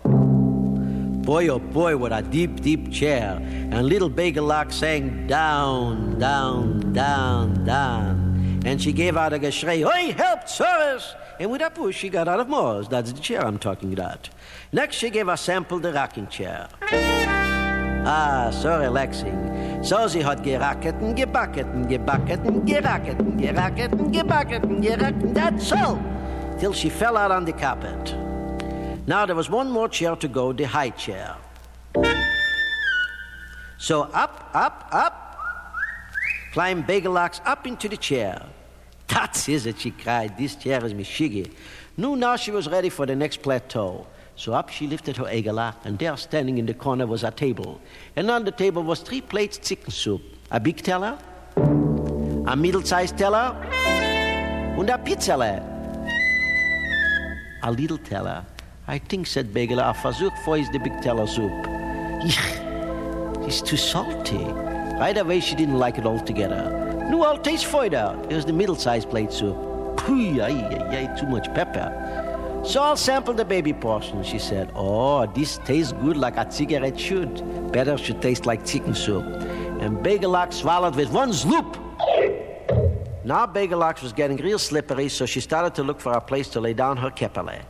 Boy, 1.25 1.49
oh 1.49 1.59
boy, 1.59 1.97
what 1.97 2.13
a 2.13 2.21
deep, 2.21 2.61
deep 2.61 2.93
chair. 2.93 3.39
And 3.41 3.87
little 3.87 4.11
Bagelach 4.11 4.71
sang 4.71 5.27
down, 5.27 6.19
down, 6.19 6.93
down, 6.93 7.65
down. 7.65 8.63
And 8.67 8.81
she 8.81 8.93
gave 8.93 9.17
out 9.17 9.33
a 9.33 9.39
geschrei, 9.39 9.87
Oi, 9.87 10.13
help, 10.13 10.47
sirs! 10.47 11.15
And 11.41 11.51
with 11.51 11.63
a 11.63 11.71
push, 11.71 11.97
she 11.97 12.11
got 12.11 12.29
out 12.29 12.41
of 12.41 12.49
Moore's. 12.51 12.89
That's 12.89 13.11
the 13.11 13.21
chair 13.21 13.43
I'm 13.43 13.59
talking 13.59 13.95
about. 13.95 14.29
Next, 14.71 14.97
she 14.97 15.09
gave 15.09 15.29
a 15.29 15.37
sample 15.39 15.79
the 15.79 15.95
rocking 15.95 16.27
chair. 16.27 16.69
Ah, 18.07 18.51
so 18.51 18.79
relaxing. 18.79 19.83
So 19.83 20.07
sie 20.09 20.23
hat 20.23 20.45
geracket 20.45 20.95
und 21.01 21.15
gebacket 21.15 21.67
und 21.73 21.89
gebacket 21.89 22.41
und 22.45 22.67
geracket 22.67 23.19
und 23.19 23.39
geracket 23.39 23.93
und 23.93 24.13
gebacket 24.13 24.63
und 24.65 24.83
geracket. 24.83 25.35
That's 25.35 25.73
all. 25.73 25.99
Till 26.59 26.75
she 26.75 26.91
fell 26.91 27.17
out 27.17 27.31
on 27.31 27.47
the 27.47 27.53
carpet. 27.53 28.24
Now 29.07 29.27
there 29.27 29.37
was 29.37 29.51
one 29.51 29.71
more 29.71 29.89
chair 29.89 30.17
to 30.17 30.29
go, 30.29 30.53
the 30.55 30.65
high 30.65 30.91
chair. 30.91 31.37
So 33.77 34.03
up, 34.03 34.51
up, 34.55 34.89
up, 34.93 35.39
climbed 36.53 36.87
Bagelocks 36.87 37.41
up 37.45 37.67
into 37.67 37.87
the 37.87 37.99
chair. 37.99 38.47
That's 39.07 39.47
it, 39.49 39.79
she 39.79 39.91
cried. 39.91 40.39
This 40.39 40.57
chair 40.57 40.83
is 40.87 40.95
Michigi. 40.95 41.53
No, 41.99 42.15
now 42.15 42.37
she 42.37 42.51
was 42.51 42.67
ready 42.67 42.89
for 42.89 43.05
the 43.05 43.15
next 43.15 43.43
plateau. 43.43 44.07
So 44.37 44.55
up 44.55 44.71
she 44.71 44.87
lifted 44.87 45.19
her 45.19 45.27
egala, 45.27 45.75
and 45.85 45.99
there 45.99 46.17
standing 46.17 46.57
in 46.57 46.65
the 46.65 46.73
corner 46.73 47.07
was 47.07 47.25
a 47.25 47.31
table. 47.31 47.83
And 48.17 48.31
on 48.31 48.45
the 48.45 48.53
table 48.53 48.83
was 48.83 49.01
three 49.01 49.21
plates 49.21 49.59
chicken 49.59 49.91
soup. 49.91 50.23
A 50.51 50.59
big 50.59 50.79
teller, 50.79 51.19
a 51.57 52.57
middle-sized 52.57 53.19
teller, 53.19 53.55
and 54.79 54.89
a 54.89 54.97
pizza. 54.97 55.35
A 57.63 57.71
little 57.71 57.99
teller 57.99 58.45
I 58.87 58.99
think, 58.99 59.27
said 59.27 59.55
Begele, 59.55 59.81
a 59.81 59.95
for 60.45 60.57
is 60.59 60.71
the 60.71 60.79
big 60.79 61.03
soup. 61.27 61.53
it's 63.49 63.63
too 63.63 63.79
salty. 63.79 64.45
Right 65.01 65.17
away, 65.17 65.41
she 65.41 65.55
didn't 65.55 65.79
like 65.79 65.97
it 65.97 66.05
altogether. 66.05 67.07
No, 67.11 67.23
I'll 67.23 67.39
taste 67.39 67.65
for 67.65 67.87
it 67.87 67.95
was 67.95 68.45
the 68.45 68.53
middle-sized 68.53 69.09
plate 69.09 69.33
soup. 69.33 69.57
Pooh, 69.97 70.41
ay, 70.43 70.69
ay, 70.71 71.09
ay, 71.09 71.19
too 71.19 71.27
much 71.27 71.47
pepper. 71.55 72.61
So 72.63 72.83
I'll 72.83 72.97
sample 72.97 73.33
the 73.33 73.45
baby 73.45 73.73
portion, 73.73 74.23
she 74.23 74.39
said. 74.39 74.71
Oh, 74.75 75.25
this 75.27 75.59
tastes 75.65 75.93
good 75.93 76.19
like 76.19 76.37
a 76.37 76.51
cigarette 76.51 77.01
should. 77.01 77.73
Better 77.73 77.97
should 77.97 78.21
taste 78.21 78.45
like 78.45 78.67
chicken 78.67 78.95
soup. 78.95 79.25
And 79.81 79.99
Bagelak 79.99 80.53
swallowed 80.53 80.95
with 80.95 81.11
one 81.11 81.33
sloop. 81.33 81.77
Now 83.25 83.47
Bagelak 83.47 84.03
was 84.03 84.13
getting 84.13 84.37
real 84.37 84.59
slippery, 84.59 85.09
so 85.09 85.25
she 85.25 85.41
started 85.41 85.75
to 85.77 85.83
look 85.83 86.01
for 86.01 86.13
a 86.13 86.21
place 86.21 86.49
to 86.51 86.61
lay 86.61 86.75
down 86.75 86.99
her 86.99 87.11
kepele. 87.11 87.63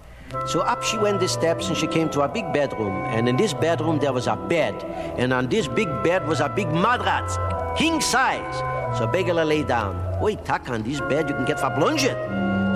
So 0.46 0.60
up 0.60 0.82
she 0.82 0.98
went 0.98 1.20
the 1.20 1.28
steps 1.28 1.68
and 1.68 1.76
she 1.76 1.86
came 1.86 2.08
to 2.10 2.22
a 2.22 2.28
big 2.28 2.52
bedroom. 2.52 2.92
And 3.06 3.28
in 3.28 3.36
this 3.36 3.54
bedroom 3.54 3.98
there 3.98 4.12
was 4.12 4.26
a 4.26 4.36
bed. 4.36 4.74
And 5.18 5.32
on 5.32 5.48
this 5.48 5.68
big 5.68 5.88
bed 6.02 6.26
was 6.26 6.40
a 6.40 6.48
big 6.48 6.68
matratz, 6.68 7.36
king 7.76 8.00
size. 8.00 8.56
So 8.98 9.06
Begala 9.06 9.46
lay 9.46 9.62
down. 9.62 10.20
Wait, 10.20 10.44
tuck 10.44 10.68
on 10.68 10.82
this 10.82 11.00
bed 11.00 11.28
you 11.28 11.34
can 11.34 11.44
get 11.44 11.58
for 11.58 11.70
blunged. 11.70 12.14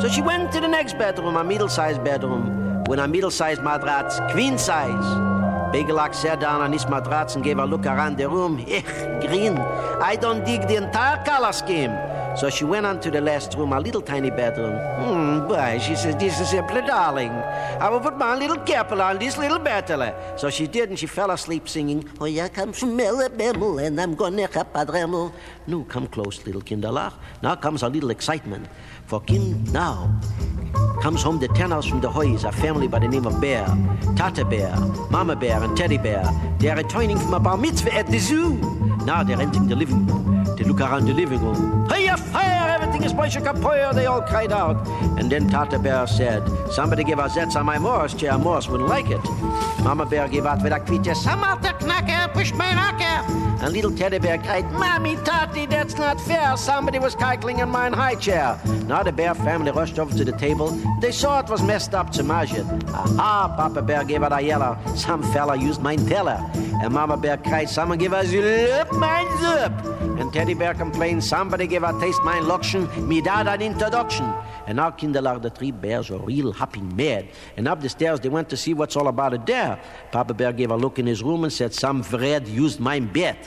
So 0.01 0.09
she 0.09 0.23
went 0.23 0.53
to 0.53 0.61
the 0.61 0.69
next 0.69 0.99
bedroom, 0.99 1.37
a 1.37 1.45
middle-sized 1.45 2.05
bedroom, 2.05 2.85
with 2.89 3.01
a 3.01 3.09
middle-sized 3.09 3.61
matratz, 3.61 4.19
queen 4.33 4.57
size. 4.57 5.05
Begelak 5.73 6.15
sat 6.15 6.41
down 6.41 6.61
on 6.61 6.71
this 6.71 6.87
matratz 6.87 7.35
and 7.35 7.45
gave 7.45 7.59
a 7.59 7.67
look 7.67 7.85
around 7.85 8.17
the 8.17 8.29
room. 8.29 8.65
Ech, 8.69 8.87
green. 9.21 9.59
I 10.01 10.17
don't 10.17 10.45
dig 10.45 10.67
the 10.67 10.77
entire 10.77 11.23
color 11.25 11.53
scheme. 11.53 11.91
So 12.37 12.51
she 12.51 12.65
went 12.65 12.87
on 12.87 13.01
to 13.01 13.11
the 13.11 13.21
last 13.21 13.55
room, 13.55 13.73
a 13.73 13.81
little 13.81 14.03
tiny 14.03 14.31
bedroom. 14.31 14.77
Hmm, 15.01 15.49
boy, 15.49 15.79
she 15.81 15.97
says, 15.97 16.17
this 16.17 16.39
is 16.41 16.51
simply 16.51 16.83
darling. 16.83 17.31
I 17.31 17.89
will 17.89 18.01
put 18.01 18.17
my 18.17 18.37
little 18.37 18.59
capel 18.59 19.03
on 19.03 19.19
this 19.19 19.37
little 19.37 19.59
battle. 19.59 20.15
So 20.37 20.51
she 20.51 20.67
did, 20.67 20.91
and 20.91 20.99
she 20.99 21.07
fell 21.07 21.31
asleep 21.31 21.69
singing, 21.69 22.09
Oh, 22.21 22.27
yeah, 22.27 22.49
come 22.49 22.73
from 22.73 22.97
Melabemel, 22.97 23.85
and 23.85 24.01
I'm 24.01 24.15
gonna 24.15 24.49
padremel. 24.49 25.33
No, 25.67 25.85
come 25.85 26.07
close, 26.07 26.45
little 26.47 26.63
kinderlach. 26.63 27.15
Now 27.43 27.57
comes 27.57 27.83
a 27.83 27.89
little 27.89 28.11
excitement. 28.11 28.69
For 29.07 29.21
kind 29.21 29.73
now 29.73 30.21
comes 31.01 31.23
home 31.23 31.39
the 31.39 31.49
ten 31.49 31.71
from 31.83 32.01
the 32.01 32.11
Hoys, 32.11 32.45
a 32.45 32.53
family 32.53 32.89
by 32.89 32.99
the 32.99 33.09
name 33.09 33.27
of 33.27 33.41
Bear, 33.41 33.67
Tata 34.17 34.45
Bear, 34.45 34.75
Mama 35.11 35.35
Bear, 35.35 35.63
and 35.63 35.77
Teddy 35.77 35.99
Bear. 35.99 36.25
They 36.59 36.69
are 36.69 36.77
returning 36.77 37.19
from 37.19 37.35
a 37.35 37.41
bar 37.41 37.57
mitzvah 37.57 37.95
at 37.95 38.07
the 38.09 38.19
zoo. 38.19 38.55
Now 39.05 39.23
they're 39.23 39.41
entering 39.41 39.69
the 39.69 39.77
living 39.77 40.07
room. 40.07 40.38
Look 40.69 40.83
around 40.83 41.07
the 41.07 41.15
living 41.15 41.41
room. 41.41 41.89
Hey, 41.89 42.09
fire! 42.19 42.69
Everything 42.75 43.03
is 43.03 43.15
Boisha 43.15 43.43
Kapoya! 43.43 43.95
They 43.95 44.05
all 44.05 44.21
cried 44.21 44.53
out. 44.53 44.77
And 45.19 45.33
then 45.33 45.49
Tata 45.49 45.79
Bear 45.79 46.07
said, 46.07 46.47
Somebody 46.71 47.05
give 47.05 47.19
us 47.19 47.37
that 47.37 47.57
on 47.57 47.65
my 47.65 47.79
Morris 47.79 48.13
chair. 48.13 48.37
Morris 48.37 48.69
wouldn't 48.69 48.87
like 48.87 49.09
it. 49.09 49.25
Mama 49.83 50.05
Bear 50.05 50.29
gave 50.29 50.45
out 50.45 50.63
with 50.63 50.75
a 50.75 50.81
quiche, 50.81 51.17
the 51.63 51.71
knacker, 51.81 52.35
push 52.35 52.53
my 52.53 52.75
knocker. 52.75 53.49
And 53.65 53.73
little 53.73 53.91
teddy 53.91 54.19
bear 54.19 54.37
cried, 54.37 54.71
Mommy, 54.73 55.17
Tati, 55.17 55.65
that's 55.65 55.97
not 55.97 56.21
fair. 56.21 56.55
Somebody 56.59 56.99
was 56.99 57.15
cackling 57.15 57.61
in 57.61 57.71
my 57.71 57.89
high 57.89 58.15
chair. 58.15 58.61
Now 58.87 59.03
the 59.03 59.11
bear 59.11 59.35
family 59.35 59.73
rushed 59.73 59.99
over 59.99 60.15
to 60.17 60.25
the 60.25 60.33
table. 60.33 60.69
They 61.01 61.13
saw 61.13 61.41
it 61.41 61.49
was 61.49 61.63
messed 61.63 61.95
up 61.95 62.11
to 62.13 62.21
it. 62.21 62.67
Aha, 62.89 63.55
Papa 63.57 63.81
Bear 63.81 64.05
gave 64.05 64.23
out 64.23 64.33
a 64.33 64.41
yellow. 64.43 64.79
Some 64.95 65.23
fella 65.33 65.57
used 65.57 65.81
mine 65.81 66.07
teller. 66.07 66.39
And 66.81 66.95
Mama 66.95 67.17
Bear 67.17 67.37
cried, 67.39 67.69
Someone 67.69 67.99
give 67.99 68.13
us 68.13 68.29
zup, 68.29 68.93
mine 68.93 69.27
zup. 69.39 70.21
And 70.21 70.33
Teddy 70.33 70.55
Bear 70.55 70.75
complained, 70.75 71.25
somebody 71.25 71.67
give 71.67 71.83
a 71.83 71.99
taste 72.01 72.23
my 72.23 72.39
loction, 72.39 72.89
me 73.09 73.21
dad 73.21 73.49
an 73.49 73.63
introduction. 73.63 74.33
And 74.67 74.77
now 74.77 74.91
Kinderlar, 74.91 75.41
the 75.43 75.51
three 75.51 75.73
bears 75.73 76.11
were 76.11 76.19
real 76.19 76.53
happy 76.53 76.81
mad. 76.81 77.29
And 77.57 77.67
up 77.67 77.81
the 77.81 77.89
stairs 77.89 78.21
they 78.21 78.29
went 78.29 78.49
to 78.51 78.57
see 78.57 78.75
what's 78.75 78.97
all 78.97 79.09
about 79.09 79.35
it 79.35 79.47
there. 79.47 79.81
Papa 80.13 80.35
Bear 80.35 80.53
gave 80.53 80.71
a 80.71 80.77
look 80.77 80.99
in 80.99 81.07
his 81.07 81.23
room 81.23 81.45
and 81.45 81.53
said, 81.53 81.75
some 81.75 82.03
Fred 82.03 82.47
used 82.47 82.79
my 82.79 83.01
bed. 83.01 83.39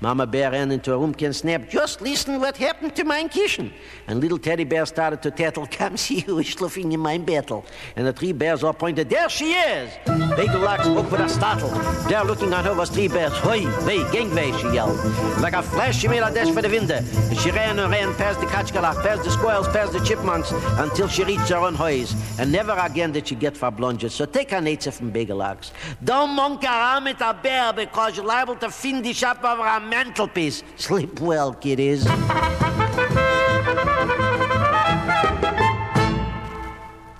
Mama 0.00 0.26
Bear 0.26 0.52
ran 0.52 0.72
into 0.72 0.94
a 0.94 0.98
room 0.98 1.14
and 1.20 1.36
snapped, 1.36 1.70
just 1.70 2.00
listen 2.00 2.40
what 2.40 2.56
happened 2.56 2.96
to 2.96 3.04
my 3.04 3.28
kitchen. 3.28 3.70
And 4.06 4.18
little 4.18 4.38
teddy 4.38 4.64
bear 4.64 4.86
started 4.86 5.20
to 5.22 5.30
tattle, 5.30 5.66
come 5.70 5.98
see 5.98 6.20
who 6.20 6.38
is 6.38 6.46
schluffing 6.46 6.92
in 6.92 7.00
my 7.00 7.18
battle. 7.18 7.66
And 7.96 8.06
the 8.06 8.12
three 8.12 8.32
bears 8.32 8.64
all 8.64 8.72
pointed, 8.72 9.10
there 9.10 9.28
she 9.28 9.52
is. 9.52 9.92
Big 10.36 10.50
Lock 10.54 10.82
spoke 10.84 11.10
with 11.10 11.20
a 11.20 11.28
startle. 11.28 11.68
There 12.08 12.24
looking 12.24 12.52
at 12.54 12.64
her 12.64 12.74
was 12.74 12.88
three 12.88 13.08
bears. 13.08 13.32
Hoi, 13.34 13.66
wei, 13.84 14.10
gangway, 14.10 14.52
she 14.52 14.72
yelled. 14.72 14.96
Like 15.40 15.52
a 15.52 15.62
flash, 15.62 15.98
she 15.98 16.08
made 16.08 16.22
a 16.22 16.32
dash 16.32 16.50
for 16.50 16.62
the 16.62 16.70
window. 16.70 16.96
And 16.96 17.38
she 17.38 17.50
ran 17.50 17.78
and 17.78 17.90
ran 17.90 18.14
past 18.14 18.40
the 18.40 18.46
Kachkalach, 18.46 19.02
past 19.02 19.24
the 19.24 19.30
squirrels, 19.30 19.68
past 19.68 19.92
the 19.92 20.00
chipmunks, 20.00 20.50
until 20.78 21.08
she 21.08 21.24
reached 21.24 21.50
her 21.50 21.58
own 21.58 21.74
hoys. 21.74 22.14
And 22.38 22.50
never 22.50 22.72
again 22.72 23.12
did 23.12 23.28
she 23.28 23.34
get 23.34 23.54
for 23.54 23.70
blunges. 23.70 24.12
So 24.12 24.24
take 24.24 24.50
her 24.52 24.62
nature 24.62 24.92
from 24.92 25.12
Bagelax. 25.12 25.72
Don't 26.02 26.30
monkey 26.30 26.66
around 26.66 27.04
with 27.04 27.20
a 27.20 27.34
bear 27.34 27.74
because 27.74 28.16
you're 28.16 28.24
liable 28.24 28.56
to 28.56 28.70
finish 28.70 29.22
up 29.22 29.44
over 29.44 29.66
a 29.66 29.89
mantelpiece. 29.90 30.62
Sleep 30.76 31.20
well, 31.20 31.52
kiddies. 31.52 32.06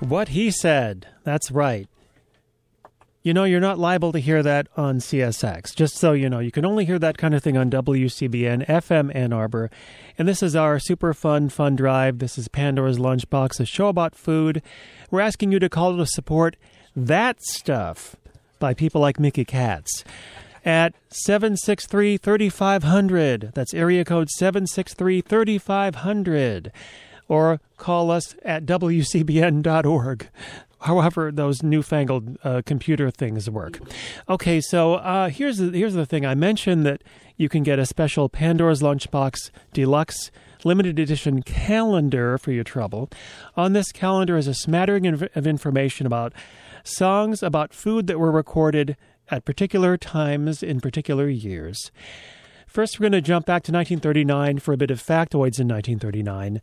What 0.00 0.28
he 0.28 0.50
said. 0.50 1.06
That's 1.24 1.50
right. 1.50 1.88
You 3.22 3.34
know, 3.34 3.44
you're 3.44 3.60
not 3.60 3.78
liable 3.78 4.12
to 4.12 4.18
hear 4.18 4.42
that 4.42 4.66
on 4.78 4.98
CSX. 4.98 5.74
Just 5.76 5.96
so 5.98 6.12
you 6.12 6.30
know, 6.30 6.38
you 6.38 6.50
can 6.50 6.64
only 6.64 6.86
hear 6.86 6.98
that 6.98 7.18
kind 7.18 7.34
of 7.34 7.42
thing 7.42 7.56
on 7.56 7.70
WCBN 7.70 8.66
FM 8.66 9.14
Ann 9.14 9.34
Arbor. 9.34 9.70
And 10.16 10.26
this 10.26 10.42
is 10.42 10.56
our 10.56 10.78
super 10.78 11.12
fun, 11.12 11.50
fun 11.50 11.76
drive. 11.76 12.18
This 12.18 12.38
is 12.38 12.48
Pandora's 12.48 12.98
Lunchbox, 12.98 13.60
a 13.60 13.66
show 13.66 13.88
about 13.88 14.14
food. 14.14 14.62
We're 15.10 15.20
asking 15.20 15.52
you 15.52 15.58
to 15.58 15.68
call 15.68 15.98
to 15.98 16.06
support 16.06 16.56
that 16.96 17.42
stuff 17.42 18.16
by 18.58 18.72
people 18.72 19.02
like 19.02 19.20
Mickey 19.20 19.44
Katz 19.44 20.02
at 20.64 20.94
763 21.08 22.16
3500. 22.16 23.52
That's 23.54 23.74
area 23.74 24.04
code 24.04 24.30
763 24.30 25.20
3500. 25.20 26.72
Or 27.28 27.60
call 27.76 28.10
us 28.10 28.34
at 28.44 28.66
WCBN.org 28.66 30.28
however 30.82 31.30
those 31.30 31.62
newfangled 31.62 32.38
uh, 32.42 32.62
computer 32.64 33.10
things 33.10 33.50
work. 33.50 33.80
Okay, 34.28 34.60
so 34.60 34.94
uh, 34.94 35.28
here's 35.28 35.58
the, 35.58 35.70
here's 35.70 35.94
the 35.94 36.06
thing. 36.06 36.24
I 36.24 36.34
mentioned 36.34 36.86
that 36.86 37.02
you 37.36 37.48
can 37.48 37.62
get 37.62 37.78
a 37.78 37.86
special 37.86 38.28
Pandora's 38.28 38.82
Lunchbox 38.82 39.50
Deluxe 39.72 40.30
limited 40.64 40.98
edition 40.98 41.42
calendar 41.42 42.36
for 42.38 42.52
your 42.52 42.64
trouble. 42.64 43.10
On 43.56 43.72
this 43.72 43.92
calendar 43.92 44.36
is 44.36 44.46
a 44.46 44.54
smattering 44.54 45.06
of, 45.06 45.22
of 45.34 45.46
information 45.46 46.06
about 46.06 46.32
songs 46.82 47.42
about 47.42 47.74
food 47.74 48.06
that 48.06 48.18
were 48.18 48.30
recorded 48.30 48.96
at 49.30 49.44
particular 49.44 49.96
times 49.96 50.62
in 50.62 50.80
particular 50.80 51.28
years. 51.28 51.90
First, 52.66 52.98
we're 52.98 53.04
going 53.04 53.12
to 53.12 53.20
jump 53.20 53.46
back 53.46 53.62
to 53.64 53.72
1939 53.72 54.60
for 54.60 54.72
a 54.72 54.76
bit 54.76 54.90
of 54.90 55.02
factoids 55.02 55.58
in 55.58 55.66
1939. 55.66 56.60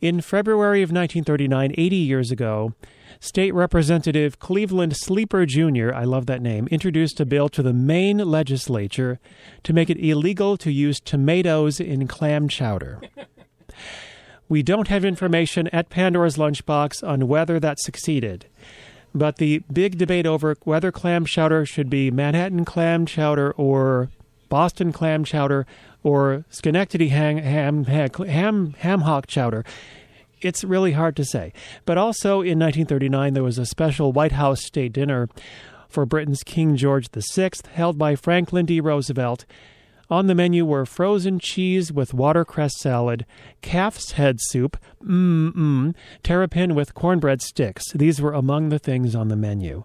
In 0.00 0.20
February 0.20 0.82
of 0.82 0.90
1939, 0.90 1.74
80 1.76 1.96
years 1.96 2.30
ago, 2.30 2.72
State 3.20 3.52
Representative 3.52 4.38
Cleveland 4.38 4.96
Sleeper 4.96 5.46
Jr., 5.46 5.92
I 5.94 6.04
love 6.04 6.26
that 6.26 6.42
name, 6.42 6.66
introduced 6.70 7.20
a 7.20 7.26
bill 7.26 7.48
to 7.50 7.62
the 7.62 7.72
Maine 7.72 8.18
legislature 8.18 9.20
to 9.62 9.72
make 9.72 9.90
it 9.90 9.98
illegal 9.98 10.56
to 10.56 10.72
use 10.72 11.00
tomatoes 11.00 11.80
in 11.80 12.08
clam 12.08 12.48
chowder. 12.48 13.00
we 14.48 14.62
don't 14.62 14.88
have 14.88 15.04
information 15.04 15.68
at 15.68 15.90
Pandora's 15.90 16.36
Lunchbox 16.36 17.06
on 17.06 17.28
whether 17.28 17.60
that 17.60 17.78
succeeded. 17.80 18.46
But 19.14 19.36
the 19.36 19.62
big 19.72 19.96
debate 19.98 20.26
over 20.26 20.56
whether 20.64 20.90
clam 20.90 21.24
chowder 21.24 21.64
should 21.64 21.88
be 21.88 22.10
Manhattan 22.10 22.64
clam 22.64 23.06
chowder 23.06 23.52
or 23.52 24.10
Boston 24.48 24.92
clam 24.92 25.24
chowder 25.24 25.66
or 26.02 26.44
Schenectady 26.50 27.08
ham, 27.08 27.38
ham, 27.38 27.84
ham, 27.84 28.74
ham 28.78 29.00
hock 29.02 29.26
chowder 29.26 29.64
it's 30.44 30.62
really 30.62 30.92
hard 30.92 31.16
to 31.16 31.24
say. 31.24 31.52
But 31.84 31.98
also 31.98 32.40
in 32.40 32.58
1939, 32.58 33.34
there 33.34 33.42
was 33.42 33.58
a 33.58 33.66
special 33.66 34.12
White 34.12 34.32
House 34.32 34.64
state 34.64 34.92
dinner 34.92 35.28
for 35.88 36.04
Britain's 36.04 36.42
King 36.42 36.76
George 36.76 37.08
VI, 37.10 37.50
held 37.72 37.98
by 37.98 38.14
Franklin 38.14 38.66
D. 38.66 38.80
Roosevelt. 38.80 39.46
On 40.14 40.28
the 40.28 40.34
menu 40.36 40.64
were 40.64 40.86
frozen 40.86 41.40
cheese 41.40 41.92
with 41.92 42.14
watercress 42.14 42.78
salad, 42.78 43.26
calf's 43.62 44.12
head 44.12 44.38
soup, 44.40 44.76
mmm, 45.04 45.92
terrapin 46.22 46.76
with 46.76 46.94
cornbread 46.94 47.42
sticks. 47.42 47.90
These 47.92 48.22
were 48.22 48.32
among 48.32 48.68
the 48.68 48.78
things 48.78 49.16
on 49.16 49.26
the 49.26 49.34
menu. 49.34 49.82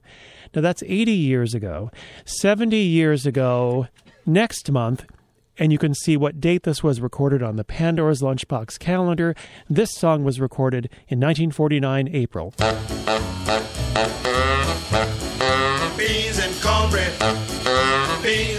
Now 0.53 0.61
that's 0.61 0.83
80 0.85 1.13
years 1.13 1.55
ago. 1.55 1.89
70 2.25 2.77
years 2.77 3.25
ago, 3.25 3.87
next 4.23 4.69
month, 4.69 5.03
and 5.57 5.71
you 5.71 5.79
can 5.79 5.95
see 5.95 6.15
what 6.15 6.39
date 6.39 6.61
this 6.61 6.83
was 6.83 7.01
recorded 7.01 7.41
on 7.41 7.55
the 7.55 7.63
Pandora's 7.63 8.21
Lunchbox 8.21 8.77
calendar. 8.77 9.33
This 9.67 9.89
song 9.95 10.23
was 10.23 10.39
recorded 10.39 10.91
in 11.07 11.19
1949 11.19 12.07
April. 12.07 12.53
Beans 15.97 16.37
and 16.37 16.61
cornbread, 16.61 17.19
beans 18.21 18.58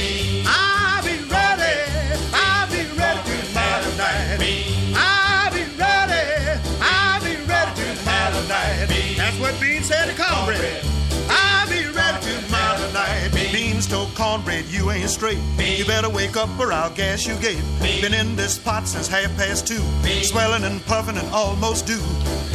Beans 14.01 14.17
cornbread, 14.17 14.65
you 14.65 14.89
ain't 14.91 15.09
straight. 15.09 15.37
You 15.59 15.85
better 15.85 16.09
wake 16.09 16.35
up 16.35 16.49
or 16.59 16.73
I'll 16.73 16.89
gas 16.91 17.25
you 17.27 17.35
gate. 17.35 17.61
Been 18.01 18.13
in 18.13 18.35
this 18.35 18.57
pot 18.57 18.87
since 18.87 19.07
half 19.07 19.35
past 19.37 19.67
two. 19.67 19.81
Swelling 20.23 20.63
and 20.63 20.83
puffing 20.85 21.17
and 21.17 21.27
almost 21.29 21.85
due. 21.85 22.01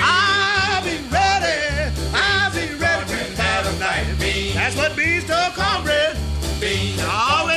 I'll 0.00 0.82
be 0.82 0.96
ready. 1.08 1.92
I'll 2.12 2.50
be 2.52 2.74
ready 2.74 3.34
tomorrow 3.34 3.78
night. 3.78 4.06
That's 4.54 4.76
what 4.76 4.96
Beans 4.96 5.24
told 5.24 5.54
cornbread. 5.54 6.16
Beans 6.60 7.00
always 7.08 7.55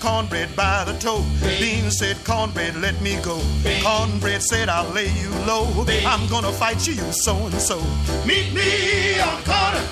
cornbread 0.00 0.54
by 0.56 0.84
the 0.84 0.92
toe. 0.98 1.24
Beans 1.60 1.98
said, 1.98 2.16
Cornbread, 2.24 2.76
let 2.76 3.00
me 3.00 3.18
go. 3.22 3.40
Cornbread 3.82 4.42
said, 4.42 4.68
I'll 4.68 4.90
lay 4.92 5.08
you 5.08 5.30
low. 5.46 5.66
I'm 6.06 6.28
gonna 6.28 6.52
fight 6.52 6.86
you, 6.86 6.94
you 6.94 7.12
so 7.12 7.36
and 7.46 7.54
so. 7.54 7.78
Meet 8.26 8.52
me 8.52 9.20
on 9.20 9.40
the 9.40 9.44
corner. 9.44 9.84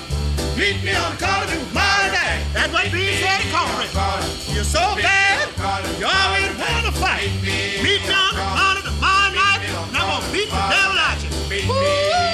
Meet 0.57 0.83
me 0.83 0.95
on 0.95 1.15
the 1.15 1.25
corner 1.25 1.47
tomorrow 1.47 2.07
night. 2.11 2.43
That's 2.53 2.73
what 2.73 2.91
Beans 2.91 3.19
said 3.19 3.41
Cornbread. 3.53 3.89
You're 4.53 4.63
so 4.63 4.95
bad, 4.95 5.49
you 5.99 6.05
always 6.05 6.51
want 6.57 6.85
to 6.85 6.93
fight. 6.99 7.29
Meet 7.43 7.83
me 7.83 8.13
on 8.13 8.33
the 8.35 8.45
corner 8.57 8.81
tomorrow 8.81 9.33
night, 9.33 9.61
and 9.67 9.97
I'm 9.97 10.07
gonna 10.07 10.31
beat 10.31 10.49
the 10.49 10.61
devil 10.73 10.97
out 10.97 11.23
you. 11.23 11.29
On 11.69 12.26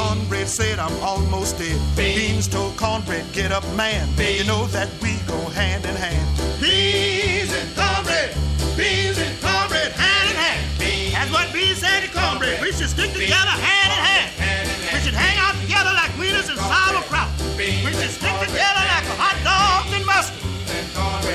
Cornbread 0.00 0.48
said, 0.48 0.78
I'm 0.78 0.96
almost 1.02 1.58
dead. 1.58 1.78
Beans 1.94 2.48
told 2.48 2.74
cornbread, 2.78 3.30
get 3.32 3.52
up, 3.52 3.64
man. 3.76 4.08
You 4.16 4.44
know 4.44 4.64
that 4.72 4.88
we 5.02 5.12
go 5.28 5.36
hand 5.52 5.84
in 5.84 5.94
hand. 5.94 6.24
Beans 6.56 7.52
and 7.52 7.68
cornbread. 7.76 8.32
Beans 8.80 9.20
and 9.20 9.36
cornbread, 9.44 9.92
hand 9.92 10.26
in 10.32 10.36
hand. 10.40 11.12
That's 11.12 11.30
what 11.30 11.52
Beans 11.52 11.84
said 11.84 12.00
to 12.00 12.08
cornbread. 12.16 12.62
We 12.62 12.72
should 12.72 12.88
stick 12.88 13.12
together 13.12 13.52
hand 13.60 13.92
in 13.92 14.00
hand. 14.08 14.72
We 14.88 15.04
should 15.04 15.12
hang 15.12 15.36
out 15.36 15.52
together 15.60 15.92
like 15.92 16.16
wieners 16.16 16.48
and 16.48 16.56
sauerkraut. 16.56 17.28
We 17.60 17.92
should 17.92 18.08
stick 18.08 18.36
together 18.40 18.84
like 18.88 19.04
a 19.04 19.16
hot 19.20 19.36
dogs 19.44 19.92
and 19.92 20.04
mustard. 20.08 20.40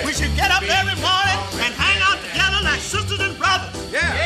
We 0.02 0.12
should 0.12 0.34
get 0.34 0.50
up 0.50 0.66
every 0.66 0.98
morning 1.06 1.38
and 1.62 1.70
hang 1.78 2.02
out 2.02 2.18
together 2.18 2.66
like 2.66 2.82
sisters 2.82 3.22
and 3.22 3.38
brothers. 3.38 3.78
Yeah. 3.94 4.25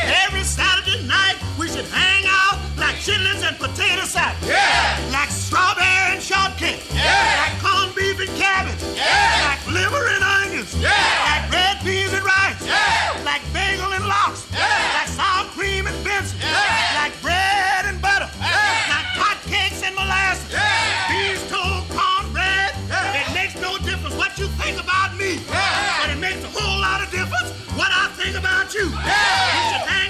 chitlins 3.09 3.41
and 3.41 3.57
potato 3.57 4.05
salad. 4.05 4.37
Yeah. 4.45 5.09
Like 5.11 5.29
strawberry 5.29 6.13
and 6.13 6.21
shortcake. 6.21 6.81
Yeah. 6.93 7.41
Like 7.41 7.57
corned 7.57 7.95
beef 7.97 8.19
and 8.21 8.29
cabbage. 8.37 8.81
Yeah. 8.93 9.49
Like 9.49 9.61
liver 9.73 10.05
and 10.13 10.23
onions. 10.23 10.69
Yeah. 10.77 10.93
Like 11.25 11.49
red 11.49 11.75
peas 11.81 12.13
and 12.13 12.23
rice. 12.23 12.61
Yeah. 12.61 13.25
Like 13.25 13.41
bagel 13.51 13.91
and 13.97 14.05
lox. 14.05 14.45
Yeah. 14.53 14.69
Like 14.93 15.09
sour 15.09 15.49
cream 15.57 15.87
and 15.87 15.97
Benson. 16.05 16.37
Yeah. 16.37 17.01
Like 17.01 17.15
bread 17.25 17.89
and 17.89 17.97
butter. 18.01 18.29
Yeah. 18.37 18.93
Like 18.93 19.09
hot 19.17 19.39
cakes 19.49 19.81
and 19.81 19.95
molasses. 19.97 20.45
Yeah. 20.53 21.09
Beans, 21.09 21.41
cold 21.49 21.89
cornbread. 21.89 22.77
Yeah. 22.85 23.25
It 23.25 23.33
makes 23.33 23.55
no 23.57 23.81
difference 23.81 24.13
what 24.21 24.37
you 24.37 24.45
think 24.61 24.77
about 24.77 25.17
me. 25.17 25.41
Yeah. 25.49 26.05
But 26.05 26.09
it 26.13 26.19
makes 26.21 26.45
a 26.45 26.51
whole 26.53 26.77
lot 26.77 27.01
of 27.01 27.09
difference 27.09 27.57
what 27.73 27.89
I 27.89 28.13
think 28.21 28.37
about 28.37 28.69
you. 28.77 28.85
Yeah. 28.85 29.57
You 29.57 29.61
should 29.73 29.85
hang 29.89 30.08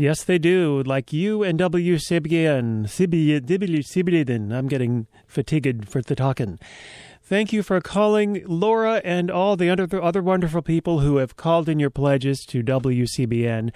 Yes, 0.00 0.24
they 0.24 0.38
do. 0.38 0.82
Like 0.86 1.12
you 1.12 1.42
and 1.42 1.58
W. 1.58 1.96
Sibian. 1.96 2.86
Sibian. 2.88 4.50
I'm 4.50 4.66
getting 4.66 5.06
fatigued 5.26 5.90
for 5.90 6.00
the 6.00 6.16
talking. 6.16 6.58
Thank 7.22 7.52
you 7.52 7.62
for 7.62 7.82
calling 7.82 8.42
Laura 8.46 9.02
and 9.04 9.30
all 9.30 9.56
the 9.56 9.68
other 9.68 10.22
wonderful 10.22 10.62
people 10.62 11.00
who 11.00 11.18
have 11.18 11.36
called 11.36 11.68
in 11.68 11.78
your 11.78 11.90
pledges 11.90 12.46
to 12.46 12.62
WCBN 12.62 13.72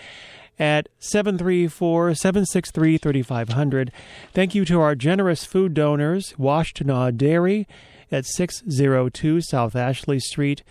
at 0.58 0.88
734 0.98 2.14
763 2.14 2.98
3500. 2.98 3.92
Thank 4.32 4.54
you 4.54 4.64
to 4.64 4.80
our 4.80 4.94
generous 4.94 5.44
food 5.44 5.74
donors, 5.74 6.34
Washtenaw 6.38 7.16
Dairy 7.16 7.66
at 8.10 8.26
602 8.26 9.40
South 9.40 9.74
Ashley 9.74 10.20
Street, 10.20 10.62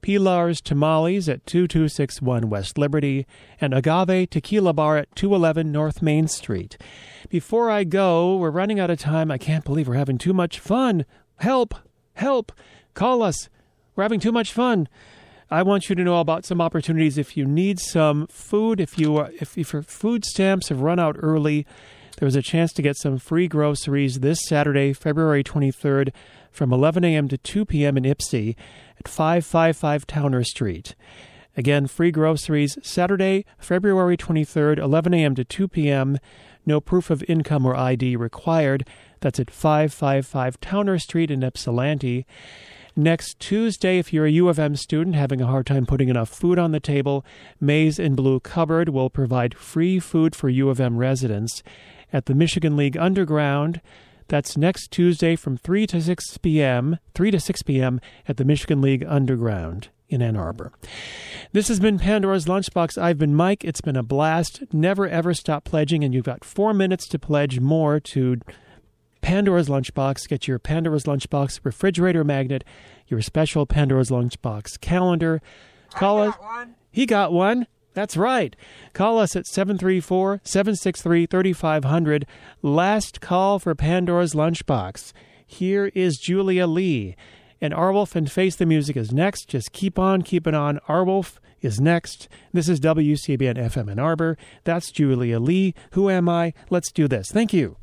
Pilar's 0.00 0.60
Tamales 0.60 1.28
at 1.28 1.46
2261 1.46 2.50
West 2.50 2.76
Liberty, 2.76 3.26
and 3.60 3.72
Agave 3.72 4.28
Tequila 4.28 4.72
Bar 4.72 4.98
at 4.98 5.16
211 5.16 5.72
North 5.72 6.02
Main 6.02 6.28
Street. 6.28 6.76
Before 7.30 7.70
I 7.70 7.84
go, 7.84 8.36
we're 8.36 8.50
running 8.50 8.78
out 8.78 8.90
of 8.90 8.98
time. 8.98 9.30
I 9.30 9.38
can't 9.38 9.64
believe 9.64 9.88
we're 9.88 9.94
having 9.94 10.18
too 10.18 10.34
much 10.34 10.58
fun. 10.58 11.06
Help! 11.36 11.74
Help! 12.14 12.52
Call 12.92 13.22
us. 13.22 13.48
We're 13.96 14.04
having 14.04 14.20
too 14.20 14.32
much 14.32 14.52
fun. 14.52 14.88
I 15.54 15.62
want 15.62 15.88
you 15.88 15.94
to 15.94 16.02
know 16.02 16.18
about 16.18 16.44
some 16.44 16.60
opportunities 16.60 17.16
if 17.16 17.36
you 17.36 17.44
need 17.44 17.78
some 17.78 18.26
food. 18.26 18.80
If 18.80 18.98
you 18.98 19.20
if, 19.20 19.56
if 19.56 19.72
your 19.72 19.82
food 19.82 20.24
stamps 20.24 20.68
have 20.68 20.80
run 20.80 20.98
out 20.98 21.14
early, 21.20 21.64
there's 22.18 22.34
a 22.34 22.42
chance 22.42 22.72
to 22.72 22.82
get 22.82 22.96
some 22.96 23.18
free 23.18 23.46
groceries 23.46 24.18
this 24.18 24.44
Saturday, 24.48 24.92
February 24.92 25.44
23rd, 25.44 26.12
from 26.50 26.72
11 26.72 27.04
a.m. 27.04 27.28
to 27.28 27.38
2 27.38 27.66
p.m. 27.66 27.96
in 27.96 28.02
Ypsi 28.02 28.56
at 28.98 29.06
555 29.06 30.08
Towner 30.08 30.42
Street. 30.42 30.96
Again, 31.56 31.86
free 31.86 32.10
groceries 32.10 32.76
Saturday, 32.82 33.44
February 33.56 34.16
23rd, 34.16 34.78
11 34.78 35.14
a.m. 35.14 35.36
to 35.36 35.44
2 35.44 35.68
p.m. 35.68 36.18
No 36.66 36.80
proof 36.80 37.10
of 37.10 37.22
income 37.28 37.64
or 37.64 37.76
ID 37.76 38.16
required. 38.16 38.88
That's 39.20 39.38
at 39.38 39.52
555 39.52 40.58
Towner 40.60 40.98
Street 40.98 41.30
in 41.30 41.44
Ypsilanti. 41.44 42.26
Next 42.96 43.40
Tuesday, 43.40 43.98
if 43.98 44.12
you're 44.12 44.26
a 44.26 44.30
U 44.30 44.48
of 44.48 44.56
M 44.56 44.76
student 44.76 45.16
having 45.16 45.40
a 45.40 45.48
hard 45.48 45.66
time 45.66 45.84
putting 45.84 46.08
enough 46.08 46.28
food 46.28 46.60
on 46.60 46.70
the 46.70 46.78
table, 46.78 47.24
Maize 47.60 47.98
and 47.98 48.14
Blue 48.14 48.38
Cupboard 48.38 48.88
will 48.88 49.10
provide 49.10 49.58
free 49.58 49.98
food 49.98 50.36
for 50.36 50.48
U 50.48 50.70
of 50.70 50.78
M 50.78 50.96
residents 50.96 51.64
at 52.12 52.26
the 52.26 52.36
Michigan 52.36 52.76
League 52.76 52.96
Underground. 52.96 53.80
That's 54.28 54.56
next 54.56 54.92
Tuesday 54.92 55.34
from 55.34 55.56
3 55.56 55.88
to 55.88 56.00
6 56.00 56.38
p.m., 56.38 56.98
3 57.16 57.32
to 57.32 57.40
6 57.40 57.62
p.m. 57.62 58.00
at 58.28 58.36
the 58.36 58.44
Michigan 58.44 58.80
League 58.80 59.04
Underground 59.08 59.88
in 60.08 60.22
Ann 60.22 60.36
Arbor. 60.36 60.72
This 61.50 61.66
has 61.66 61.80
been 61.80 61.98
Pandora's 61.98 62.46
Lunchbox. 62.46 62.96
I've 62.96 63.18
been 63.18 63.34
Mike. 63.34 63.64
It's 63.64 63.80
been 63.80 63.96
a 63.96 64.04
blast. 64.04 64.62
Never 64.72 65.08
ever 65.08 65.34
stop 65.34 65.64
pledging, 65.64 66.04
and 66.04 66.14
you've 66.14 66.24
got 66.24 66.44
four 66.44 66.72
minutes 66.72 67.08
to 67.08 67.18
pledge 67.18 67.58
more 67.58 67.98
to 67.98 68.38
Pandora's 69.24 69.70
Lunchbox. 69.70 70.28
Get 70.28 70.46
your 70.46 70.58
Pandora's 70.58 71.04
Lunchbox 71.04 71.60
refrigerator 71.64 72.24
magnet, 72.24 72.62
your 73.06 73.22
special 73.22 73.64
Pandora's 73.64 74.10
Lunchbox 74.10 74.78
calendar. 74.82 75.40
Call 75.92 76.20
us. 76.20 76.34
He 76.90 77.06
got 77.06 77.32
one. 77.32 77.66
That's 77.94 78.18
right. 78.18 78.54
Call 78.92 79.18
us 79.18 79.34
at 79.34 79.46
734 79.46 80.42
763 80.44 81.24
3500. 81.24 82.26
Last 82.60 83.22
call 83.22 83.58
for 83.58 83.74
Pandora's 83.74 84.34
Lunchbox. 84.34 85.14
Here 85.46 85.90
is 85.94 86.18
Julia 86.18 86.66
Lee. 86.66 87.16
And 87.62 87.72
Arwulf 87.72 88.14
and 88.14 88.30
Face 88.30 88.56
the 88.56 88.66
Music 88.66 88.94
is 88.94 89.10
next. 89.10 89.48
Just 89.48 89.72
keep 89.72 89.98
on 89.98 90.20
keeping 90.20 90.54
on. 90.54 90.80
Arwulf 90.86 91.38
is 91.62 91.80
next. 91.80 92.28
This 92.52 92.68
is 92.68 92.78
WCBN 92.78 93.56
FM 93.56 93.90
Ann 93.90 93.98
Arbor. 93.98 94.36
That's 94.64 94.90
Julia 94.90 95.40
Lee. 95.40 95.74
Who 95.92 96.10
am 96.10 96.28
I? 96.28 96.52
Let's 96.68 96.92
do 96.92 97.08
this. 97.08 97.30
Thank 97.30 97.54
you. 97.54 97.78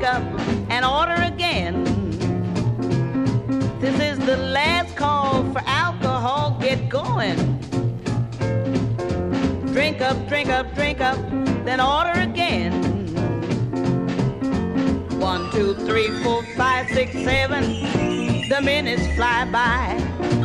Drink 0.00 0.14
up, 0.14 0.40
and 0.70 0.84
order 0.84 1.20
again. 1.22 1.84
This 3.80 4.00
is 4.00 4.18
the 4.24 4.36
last 4.36 4.96
call 4.96 5.44
for 5.52 5.60
alcohol. 5.66 6.56
Get 6.58 6.88
going. 6.88 7.36
Drink 9.74 10.00
up, 10.00 10.16
drink 10.26 10.48
up, 10.48 10.74
drink 10.74 11.00
up, 11.00 11.18
then 11.66 11.80
order 11.80 12.18
again. 12.18 12.72
One, 15.20 15.50
two, 15.50 15.74
three, 15.74 16.08
four, 16.22 16.44
five, 16.56 16.88
six, 16.88 17.12
seven. 17.12 17.62
The 18.48 18.60
minutes 18.62 19.06
fly 19.16 19.44
by. 19.52 20.00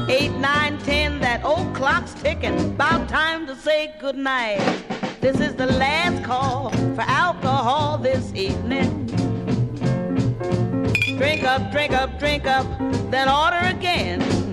Eight, 0.09 0.33
nine, 0.33 0.77
ten, 0.79 1.19
that 1.21 1.45
old 1.45 1.73
clock's 1.73 2.13
ticking. 2.13 2.59
About 2.59 3.07
time 3.07 3.47
to 3.47 3.55
say 3.55 3.93
goodnight. 3.99 4.59
This 5.21 5.39
is 5.39 5.55
the 5.55 5.67
last 5.67 6.23
call 6.25 6.71
for 6.71 7.01
alcohol 7.01 7.97
this 7.97 8.33
evening. 8.35 9.04
Drink 11.17 11.43
up, 11.43 11.71
drink 11.71 11.93
up, 11.93 12.19
drink 12.19 12.45
up, 12.45 12.67
then 13.09 13.29
order 13.29 13.65
again. 13.67 14.44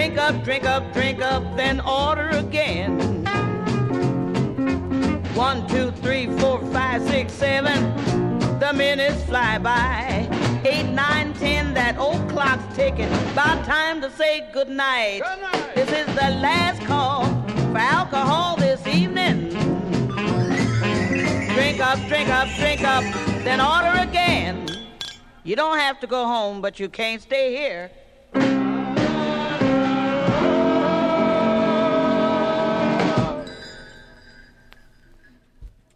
Drink 0.00 0.16
up, 0.16 0.44
drink 0.44 0.64
up, 0.64 0.92
drink 0.94 1.20
up, 1.20 1.56
then 1.58 1.78
order 1.80 2.30
again. 2.30 2.98
One, 5.34 5.68
two, 5.68 5.90
three, 5.90 6.26
four, 6.38 6.58
five, 6.72 7.02
six, 7.02 7.34
seven. 7.34 7.94
The 8.60 8.72
minutes 8.72 9.22
fly 9.24 9.58
by. 9.58 10.26
Eight, 10.64 10.88
nine, 10.90 11.34
ten, 11.34 11.74
that 11.74 11.98
old 11.98 12.26
clock's 12.30 12.74
ticking. 12.74 13.12
About 13.32 13.62
time 13.66 14.00
to 14.00 14.10
say 14.12 14.50
goodnight. 14.54 15.20
Good 15.20 15.42
night. 15.42 15.74
This 15.74 15.92
is 15.92 16.06
the 16.14 16.30
last 16.40 16.80
call 16.86 17.26
for 17.70 17.78
alcohol 17.78 18.56
this 18.56 18.86
evening. 18.86 19.50
Drink 21.52 21.78
up, 21.80 21.98
drink 22.08 22.30
up, 22.30 22.48
drink 22.56 22.84
up, 22.84 23.04
then 23.44 23.60
order 23.60 24.00
again. 24.00 24.66
You 25.44 25.56
don't 25.56 25.76
have 25.76 26.00
to 26.00 26.06
go 26.06 26.24
home, 26.24 26.62
but 26.62 26.80
you 26.80 26.88
can't 26.88 27.20
stay 27.20 27.54
here. 27.54 27.90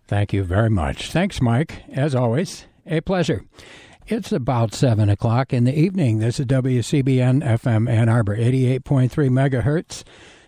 Thank 0.06 0.32
you 0.32 0.44
very 0.44 0.70
much. 0.70 1.10
Thanks, 1.10 1.40
Mike. 1.40 1.82
As 1.92 2.14
always, 2.14 2.66
a 2.86 3.00
pleasure. 3.00 3.44
It's 4.06 4.32
about 4.32 4.74
7 4.74 5.08
o'clock 5.08 5.54
in 5.54 5.64
the 5.64 5.78
evening. 5.78 6.18
This 6.18 6.38
is 6.38 6.44
WCBN 6.46 7.42
FM 7.42 7.90
Ann 7.90 8.10
Arbor, 8.10 8.36
88.3 8.36 9.08
megahertz. 9.08 10.04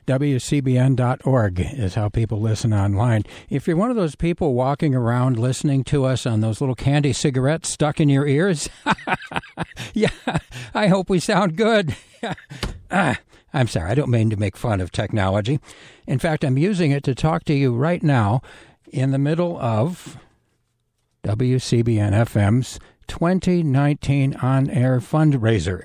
WCBN.org 0.07 1.61
is 1.61 1.95
how 1.95 2.09
people 2.11 2.40
listen 2.40 2.73
online. 2.73 3.23
If 3.49 3.66
you're 3.66 3.79
one 3.79 3.90
of 3.90 3.97
those 3.97 4.14
people 4.14 4.55
walking 4.55 4.95
around 4.95 5.38
listening 5.38 5.85
to 5.85 6.05
us 6.05 6.27
on 6.27 6.42
those 6.42 6.61
little 6.61 6.77
candy 6.77 7.12
cigarettes 7.12 7.71
stuck 7.71 7.99
in 7.99 8.09
your 8.09 8.27
ears, 8.27 8.69
yeah, 9.95 10.11
I 10.75 10.88
hope 10.88 11.11
we 11.11 11.19
sound 11.19 11.57
good. 11.57 11.97
ah, 12.90 13.19
I'm 13.53 13.66
sorry, 13.66 13.90
I 13.90 13.95
don't 13.95 14.11
mean 14.11 14.31
to 14.31 14.37
make 14.37 14.57
fun 14.57 14.81
of 14.81 14.92
technology. 14.92 15.59
In 16.07 16.19
fact, 16.19 16.45
I'm 16.45 16.59
using 16.59 16.92
it 16.92 17.03
to 17.05 17.14
talk 17.14 17.45
to 17.45 17.55
you 17.55 17.75
right 17.75 18.03
now 18.03 18.42
in 18.88 19.11
the 19.11 19.18
middle 19.18 19.59
of 19.59 20.16
WCBN 21.25 22.12
FM's 22.12 22.79
2019 23.09 24.37
on 24.37 24.70
air 24.70 25.01
fundraiser. 25.01 25.83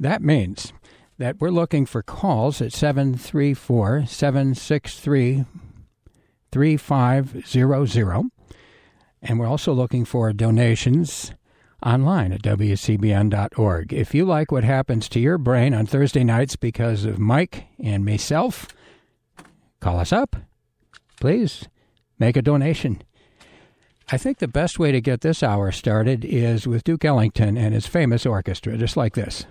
That 0.00 0.22
means 0.22 0.72
that 1.18 1.40
we're 1.40 1.50
looking 1.50 1.84
for 1.84 2.02
calls 2.02 2.62
at 2.62 2.72
734 2.72 4.06
763 4.06 5.44
3500. 6.50 8.30
And 9.20 9.38
we're 9.40 9.46
also 9.46 9.72
looking 9.72 10.04
for 10.04 10.32
donations 10.32 11.32
online 11.84 12.32
at 12.32 12.42
WCBN.org. 12.42 13.92
If 13.92 14.14
you 14.14 14.24
like 14.24 14.52
what 14.52 14.64
happens 14.64 15.08
to 15.10 15.20
your 15.20 15.38
brain 15.38 15.74
on 15.74 15.86
Thursday 15.86 16.24
nights 16.24 16.56
because 16.56 17.04
of 17.04 17.18
Mike 17.18 17.66
and 17.82 18.04
myself, 18.04 18.68
call 19.80 19.98
us 19.98 20.12
up. 20.12 20.36
Please 21.20 21.68
make 22.18 22.36
a 22.36 22.42
donation. 22.42 23.02
I 24.10 24.16
think 24.16 24.38
the 24.38 24.48
best 24.48 24.78
way 24.78 24.90
to 24.90 25.00
get 25.00 25.20
this 25.20 25.42
hour 25.42 25.70
started 25.70 26.24
is 26.24 26.66
with 26.66 26.84
Duke 26.84 27.04
Ellington 27.04 27.58
and 27.58 27.74
his 27.74 27.86
famous 27.86 28.24
orchestra, 28.24 28.76
just 28.78 28.96
like 28.96 29.14
this. 29.14 29.44